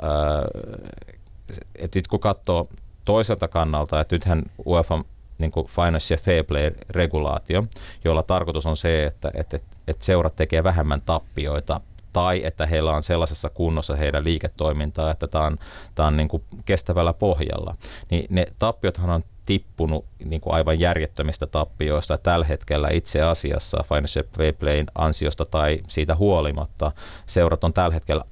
[1.76, 2.68] että kun katsoo
[3.06, 5.04] toiselta kannalta, että nythän UEFA
[5.40, 7.64] niin kuin Financial Fair Play-regulaatio,
[8.06, 11.82] jolla tarkoitus on se, että, että, että seurat tekee vähemmän tappioita
[12.16, 15.58] tai että heillä on sellaisessa kunnossa heidän liiketoimintaa, että tämä on,
[15.96, 17.76] tämä on niin kuin kestävällä pohjalla.
[18.12, 22.18] Niin ne tappiothan on tippunut niin kuin aivan järjettömistä tappioista.
[22.18, 26.92] Tällä hetkellä itse asiassa Financial Fair Playn ansiosta tai siitä huolimatta
[27.26, 28.24] seurat on tällä hetkellä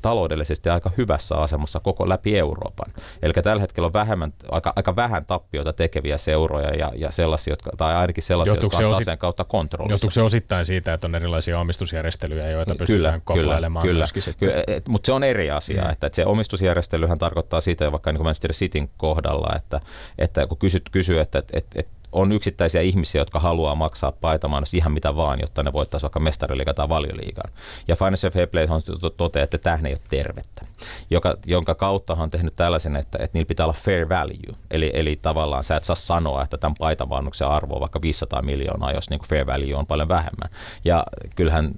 [0.00, 2.92] taloudellisesti aika hyvässä asemassa koko läpi Euroopan.
[3.22, 7.70] Eli tällä hetkellä on vähemmän, aika, aika vähän tappioita tekeviä seuroja ja, ja sellaisia, jotka,
[7.76, 9.92] tai ainakin sellaisia, jotka on taseen kautta kontrollissa.
[9.92, 14.80] Johtuuko se osittain siitä, että on erilaisia omistusjärjestelyjä, joita pystytään koplailemaan kyllä, kyllä, kyllä.
[14.88, 15.90] Mutta se on eri asia, mm.
[15.90, 19.80] että, että se omistusjärjestelyhän tarkoittaa sitä, vaikka niin Manchester Cityn kohdalla, että,
[20.18, 24.92] että kun kysyt, kysyy, että, että, että on yksittäisiä ihmisiä, jotka haluaa maksaa paitamainosta ihan
[24.92, 27.52] mitä vaan, jotta ne voittaisi vaikka mestariliigan tai valioliigan.
[27.88, 28.82] Ja Financial Fair Play on
[29.16, 30.66] toteaa, että tähän ei ole tervettä,
[31.10, 34.56] joka, jonka kautta on tehnyt tällaisen, että, että niillä pitää olla fair value.
[34.70, 38.92] Eli, eli tavallaan sä et saa sanoa, että tämän paitamaannuksen arvo on vaikka 500 miljoonaa,
[38.92, 40.50] jos niin fair value on paljon vähemmän.
[40.84, 41.04] Ja
[41.36, 41.72] kyllähän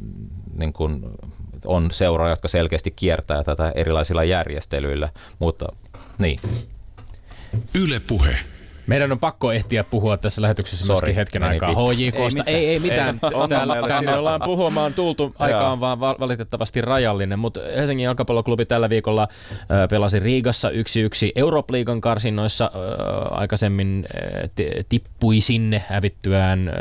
[0.59, 1.05] niin kuin,
[1.65, 5.09] on seuraa, jotka selkeästi kiertää tätä erilaisilla järjestelyillä,
[5.39, 5.67] mutta
[6.19, 6.41] niin.
[7.75, 8.52] Yle Puhe.
[8.87, 12.45] Meidän on pakko ehtiä puhua tässä lähetyksessä Sorry, myöskin hetken aikaa HJKsta.
[12.47, 13.21] Ei, ei, ei mitään.
[13.23, 15.35] Ei, täällä, tänne ollaan puhumaan tultu.
[15.39, 19.29] Aika on vaan valitettavasti rajallinen, mutta Helsingin jalkapalloklubi tällä viikolla
[19.91, 20.73] pelasi Riigassa 1-1
[21.37, 22.71] Eurooppa-liigan karsinnoissa.
[23.31, 24.07] Aikaisemmin
[24.89, 26.73] tippui sinne hävittyään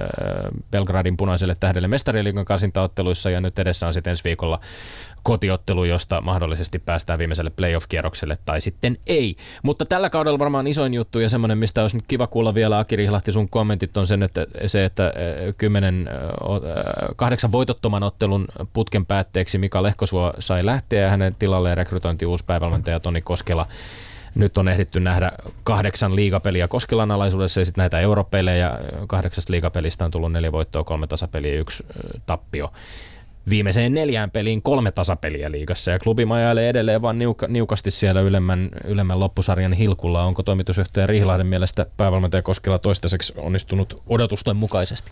[0.72, 4.60] Belgradin punaiselle tähdelle mestariliigan karsintaotteluissa ja nyt edessä on sitten ensi viikolla
[5.24, 9.36] kotiottelu, josta mahdollisesti päästään viimeiselle playoff-kierrokselle tai sitten ei.
[9.64, 12.96] Mutta tällä kaudella varmaan isoin juttu ja semmoinen, mistä olisi nyt kiva kuulla vielä Aki
[12.96, 15.14] Rihlahti, sun kommentit on sen, että se, että
[15.58, 16.10] kymmenen,
[17.16, 23.00] kahdeksan voitottoman ottelun putken päätteeksi Mika Lehkosuo sai lähteä ja hänen tilalleen rekrytointi uusi päivävalmentaja
[23.00, 23.66] Toni Koskela
[24.36, 25.32] nyt on ehditty nähdä
[25.64, 30.84] kahdeksan liigapeliä Koskelan alaisuudessa ja sitten näitä europelejä ja kahdeksasta liigapelistä on tullut neljä voittoa,
[30.84, 31.86] kolme tasapeliä ja yksi
[32.26, 32.72] tappio
[33.50, 38.70] viimeiseen neljään peliin kolme tasapeliä liigassa ja klubi majailee edelleen vaan niuka, niukasti siellä ylemmän,
[38.86, 40.24] ylemmän loppusarjan hilkulla.
[40.24, 45.12] Onko toimitusjohtaja Rihlahden mielestä päävalmentaja Koskela toistaiseksi onnistunut odotusten mukaisesti?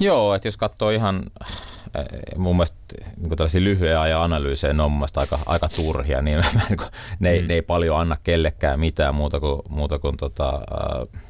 [0.00, 1.22] Joo, että jos katsoo ihan
[1.98, 2.78] eh, mun mielestä
[3.16, 6.44] niin tällaisia lyhyen ajan analyysejä, ne on mun mielestä aika, aika turhia, niin
[7.20, 7.48] ne, ei, mm.
[7.48, 11.20] ne ei paljon anna kellekään mitään muuta kuin, muuta kuin, tota, äh,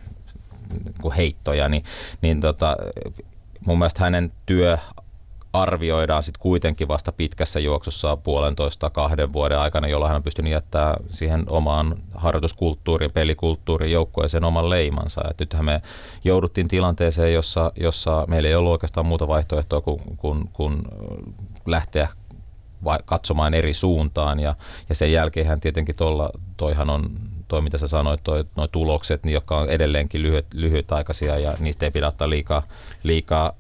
[1.01, 1.84] kuin heittoja, niin,
[2.22, 2.76] niin tota,
[3.66, 4.78] mun mielestä hänen työ
[5.63, 10.97] arvioidaan sitten kuitenkin vasta pitkässä juoksussa puolentoista kahden vuoden aikana, jolloin hän on pystynyt jättämään
[11.09, 15.23] siihen omaan harjoituskulttuuriin, pelikulttuuriin, joukkueeseen oman leimansa.
[15.31, 15.83] Et nythän me
[16.25, 20.83] jouduttiin tilanteeseen, jossa, jossa meillä ei ollut oikeastaan muuta vaihtoehtoa kuin, kuin, kuin
[21.67, 22.09] lähteä
[23.05, 24.55] katsomaan eri suuntaan ja,
[24.89, 27.11] ja sen jälkeen hän tietenkin tuolla, toihan on
[27.49, 31.87] toi mitä sä sanoit, toi, noi tulokset, niin jotka on edelleenkin lyhyt, lyhytaikaisia ja niistä
[31.87, 32.63] ei pidä ottaa liikaa,
[33.03, 33.53] liikaa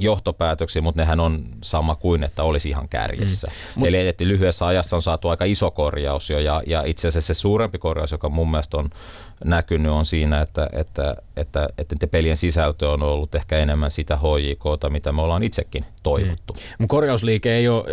[0.00, 3.48] johtopäätöksiä, mutta nehän on sama kuin, että olisi ihan kärjessä.
[3.76, 3.84] Mm.
[3.84, 7.40] Eli että lyhyessä ajassa on saatu aika iso korjaus jo, ja, ja itse asiassa se
[7.40, 8.88] suurempi korjaus, joka mun mielestä on
[9.44, 14.16] näkynyt, on siinä, että, että, että, että, että pelien sisältö on ollut ehkä enemmän sitä
[14.16, 16.52] HJKta, mitä me ollaan itsekin toivottu.
[16.52, 16.60] Mm.
[16.78, 17.84] Mun korjausliike ei ole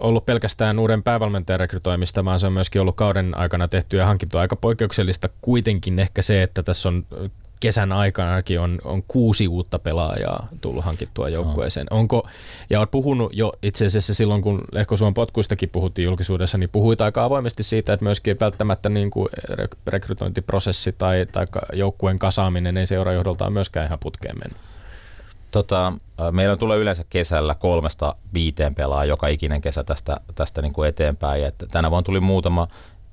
[0.00, 4.38] ollut pelkästään uuden päävalmentajan rekrytoimista, vaan se on myöskin ollut kauden aikana tehty ja hankittu
[4.38, 7.06] aika poikkeuksellista kuitenkin ehkä se, että tässä on
[7.60, 11.86] kesän aikanakin on, on kuusi uutta pelaajaa tullut hankittua joukkueeseen.
[11.90, 11.96] No.
[11.96, 12.28] Onko,
[12.70, 17.24] ja olet puhunut jo itse asiassa silloin, kun Lehkosuon potkuistakin puhuttiin julkisuudessa, niin puhuit aika
[17.24, 19.28] avoimesti siitä, että myöskin välttämättä niin kuin
[19.86, 24.70] rekrytointiprosessi tai, tai joukkueen kasaaminen ei seurajohdoltaan myöskään ihan putkeen mennyt.
[25.50, 25.92] Tota,
[26.30, 31.44] meillä tulee yleensä kesällä kolmesta viiteen pelaa joka ikinen kesä tästä, tästä niin kuin eteenpäin.
[31.44, 32.68] että tänä vuonna tuli muutama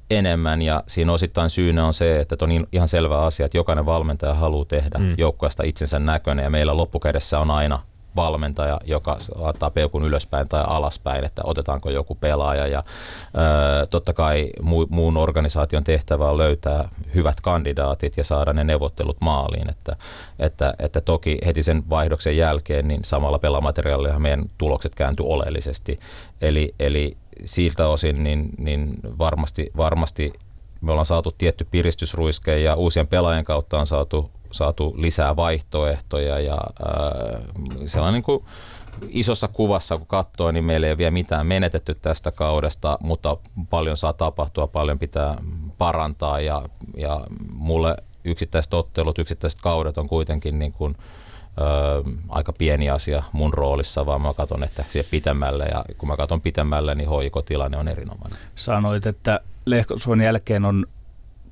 [0.10, 4.34] enemmän ja siinä osittain syynä on se, että on ihan selvä asia, että jokainen valmentaja
[4.34, 5.16] haluaa tehdä mm.
[5.18, 7.80] joukkueesta itsensä näköinen ja meillä loppukädessä on aina
[8.18, 12.68] valmentaja, joka laittaa peukun ylöspäin tai alaspäin, että otetaanko joku pelaaja.
[12.68, 12.84] Ja,
[13.84, 19.18] ö, totta kai mu, muun organisaation tehtävä on löytää hyvät kandidaatit ja saada ne neuvottelut
[19.22, 19.70] maaliin.
[19.70, 19.96] Että,
[20.40, 26.00] että, että toki heti sen vaihdoksen jälkeen niin samalla pelamateriaalilla meidän tulokset kääntyy oleellisesti.
[26.42, 30.34] Eli, eli siltä osin niin, niin varmasti, varmasti
[30.82, 36.58] me ollaan saatu tietty piristysruiske ja uusien pelaajien kautta on saatu, saatu lisää vaihtoehtoja ja
[36.86, 37.42] ää,
[37.86, 38.44] sellainen niin kuin
[39.10, 43.38] isossa kuvassa, kun katsoo, niin meillä ei ole vielä mitään menetetty tästä kaudesta, mutta
[43.70, 45.36] paljon saa tapahtua, paljon pitää
[45.78, 46.62] parantaa ja,
[46.98, 47.22] ja
[47.54, 50.96] mulle yksittäiset ottelut, yksittäiset kaudet on kuitenkin niin kuin,
[51.58, 51.64] ö,
[52.30, 56.42] aika pieni asia mun roolissa, vaan mä katson, että siellä pitemmälle ja kun mä katson
[56.42, 58.40] pitemmälle, niin hoikotilanne on erinomainen.
[58.56, 60.86] Sanoit, että Lehkosuon jälkeen on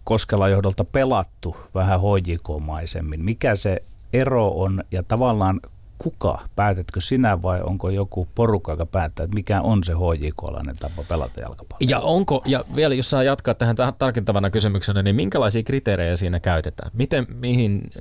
[0.04, 3.26] Koskela johdolta pelattu vähän HJK-maisemmin.
[3.26, 3.82] Mikä se
[4.14, 5.60] ero on ja tavallaan
[5.98, 6.40] kuka?
[6.56, 11.42] Päätätkö sinä vai onko joku porukka, joka päättää, että mikä on se HJK-lainen tapa pelata
[11.42, 11.90] jalkapalloa?
[11.90, 16.92] Ja onko, ja vielä jos saa jatkaa tähän tarkentavana kysymyksenä, niin minkälaisia kriteerejä siinä käytetään?
[16.94, 17.92] Miten, mihin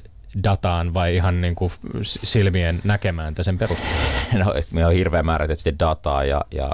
[0.45, 1.73] dataan vai ihan niin kuin
[2.03, 3.89] silmien näkemään sen perustuu?
[4.45, 6.71] No, meillä on hirveä määrä tietysti dataa ja, ja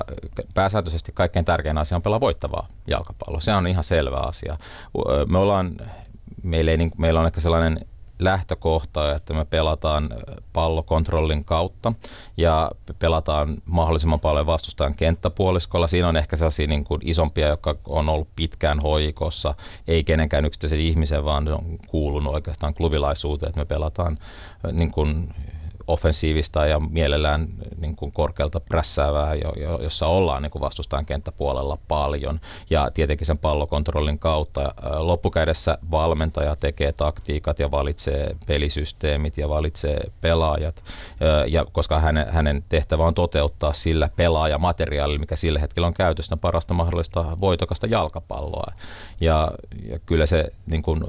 [0.54, 3.40] pääsääntöisesti kaikkein tärkein asia on pelaa voittavaa jalkapalloa.
[3.40, 4.56] Se on ihan selvä asia.
[5.28, 5.76] Me ollaan,
[6.42, 7.86] meillä, ei, niin, meillä on ehkä sellainen
[8.21, 10.11] lähtökohta, että me pelataan
[10.53, 11.93] pallokontrollin kautta
[12.37, 15.87] ja pelataan mahdollisimman paljon vastustajan kenttäpuoliskolla.
[15.87, 19.55] Siinä on ehkä sellaisia niin kuin isompia, jotka on ollut pitkään hoikossa,
[19.89, 24.18] ei kenenkään yksittäisen ihmisen, vaan on kuulunut oikeastaan klubilaisuuteen, että me pelataan
[24.73, 25.35] niin kuin
[25.91, 27.49] offensiivista ja mielellään
[27.80, 29.34] niin kuin korkealta prässäävää,
[29.82, 32.41] jossa ollaan niin kuin vastustajan kenttäpuolella paljon.
[32.70, 40.84] Ja tietenkin sen pallokontrollin kautta loppukädessä valmentaja tekee taktiikat ja valitsee pelisysteemit ja valitsee pelaajat,
[41.47, 46.74] ja koska hänen, hänen tehtävä on toteuttaa sillä pelaajamateriaalilla, mikä sillä hetkellä on käytössä parasta
[46.74, 48.72] mahdollista voitokasta jalkapalloa.
[49.20, 49.51] Ja,
[49.88, 51.05] ja kyllä se niin kuin,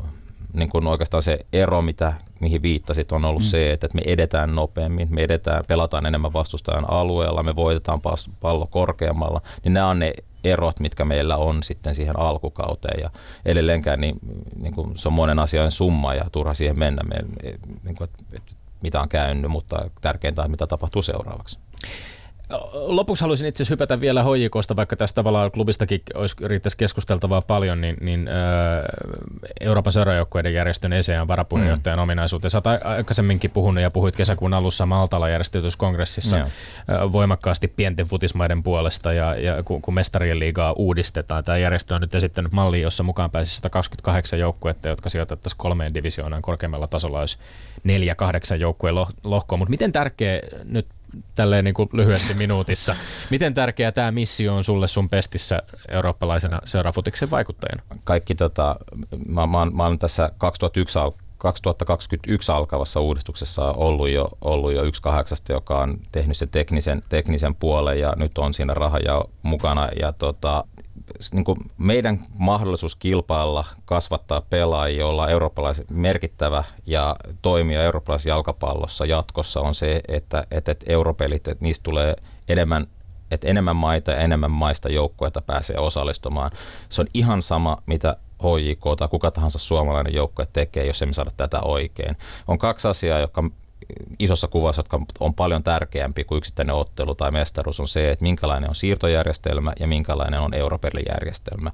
[0.54, 3.48] niin kuin oikeastaan se ero, mitä, mihin viittasit, on ollut mm.
[3.48, 8.02] se, että me edetään nopeammin, me edetään, pelataan enemmän vastustajan alueella, me voitetaan
[8.40, 13.10] pallo korkeammalla, niin nämä on ne erot, mitkä meillä on sitten siihen alkukauteen ja
[13.46, 14.16] edelleenkään niin,
[14.56, 17.16] niin kuin se on monen asian summa ja turha siihen mennä, me,
[17.84, 21.60] niin kuin, että, mitä on käynyt, mutta tärkeintä on, mitä tapahtuu seuraavaksi.
[22.74, 27.82] Lopuksi haluaisin itse asiassa hypätä vielä hoijikosta, vaikka tästä tavallaan klubistakin olisi, riittäisi keskusteltavaa paljon,
[27.82, 28.34] niin, niin äh,
[29.62, 32.04] Euroopan seuraajoukkueiden järjestön ESEAn varapuheenjohtajan mm.
[32.04, 32.52] ominaisuuteen.
[32.52, 36.48] Sä aikaisemminkin puhunut ja puhuit kesäkuun alussa Maltalla järjestetyssä kongressissa äh,
[37.12, 41.44] voimakkaasti pienten futismaiden puolesta ja, ja kun, kun mestarien liigaa uudistetaan.
[41.44, 46.42] Tämä järjestö on nyt esittänyt malli, jossa mukaan pääsisi 128 joukkuetta, jotka sijoitettaisiin kolmeen divisioonaan
[46.42, 47.38] korkeammalla tasolla olisi
[47.84, 49.58] neljä, kahdeksan joukkueen lohkoa.
[49.58, 50.88] Mutta miten tärkeä nyt
[51.36, 52.96] tälleen niin kuin lyhyesti minuutissa.
[53.30, 57.84] Miten tärkeä tämä missio on sulle sun pestissä eurooppalaisena seurafutiksen vaikuttajana?
[58.04, 58.76] Kaikki tota,
[59.28, 65.02] mä, mä, mä olen tässä 2001 al- 2021 alkavassa uudistuksessa ollut jo, ollut jo yksi
[65.02, 69.90] kahdeksasta, joka on tehnyt sen teknisen, teknisen puolen ja nyt on siinä rahaja mukana.
[70.00, 70.64] Ja tota,
[71.34, 79.62] niin kuin meidän mahdollisuus kilpailla, kasvattaa pelaajia, joilla eurooppalais merkittävä ja toimia eurooppalaisessa jalkapallossa jatkossa
[79.62, 82.16] on se, että, että, että europelit, että niistä tulee
[82.48, 82.88] enemmän
[83.32, 86.52] että enemmän maita ja enemmän maista joukkueita pääsee osallistumaan.
[86.90, 91.32] Se on ihan sama, mitä HJK tai kuka tahansa suomalainen joukkue tekee, jos emme saada
[91.38, 92.18] tätä oikein.
[92.48, 93.44] On kaksi asiaa, jotka
[94.20, 98.70] isossa kuvassa, jotka on paljon tärkeämpi kuin yksittäinen ottelu tai mestaruus, on se, että minkälainen
[98.70, 101.72] on siirtojärjestelmä ja minkälainen on Europeli-järjestelmä.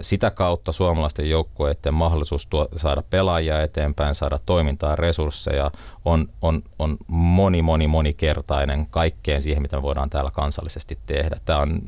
[0.00, 5.70] Sitä kautta suomalaisten joukkueiden mahdollisuus tuo, saada pelaajia eteenpäin, saada toimintaa, resursseja
[6.04, 11.36] on, on, on moni, moni, monikertainen kaikkeen siihen, mitä me voidaan täällä kansallisesti tehdä.
[11.44, 11.80] Tämä on,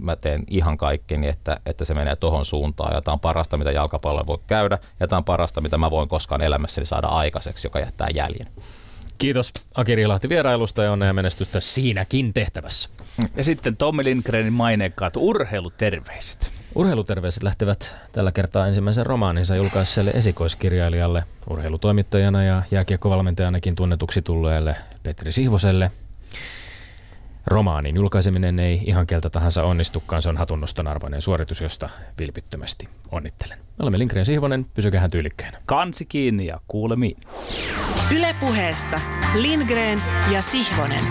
[0.00, 3.70] mä teen ihan kaikkeni, että, että se menee tuohon suuntaan ja tämä on parasta, mitä
[3.70, 7.80] jalkapallolla voi käydä ja tämä on parasta, mitä mä voin koskaan elämässäni saada aikaiseksi, joka
[7.80, 8.48] jättää jäljen.
[9.22, 12.88] Kiitos Aki Riilahti vierailusta ja onnea menestystä siinäkin tehtävässä.
[13.36, 16.50] Ja sitten Tommi Lindgrenin maineikkaat urheiluterveiset.
[16.74, 25.90] Urheiluterveiset lähtevät tällä kertaa ensimmäisen romaaninsa julkaisseelle esikoiskirjailijalle, urheilutoimittajana ja jääkiekkovalmentajanakin tunnetuksi tulleelle Petri Sihvoselle.
[27.46, 31.88] Romaanin julkaiseminen ei ihan keltä tahansa onnistukaan, se on hatunnoston arvoinen suoritus, josta
[32.18, 33.58] vilpittömästi onnittelen.
[33.58, 35.58] Me olemme Lindgren Sihvonen, pysykää tyylikkäänä.
[35.66, 37.16] Kansi kiinni ja kuulemiin.
[38.16, 39.00] Ylepuheessa
[39.34, 41.04] Lindgren ja Sihvonen.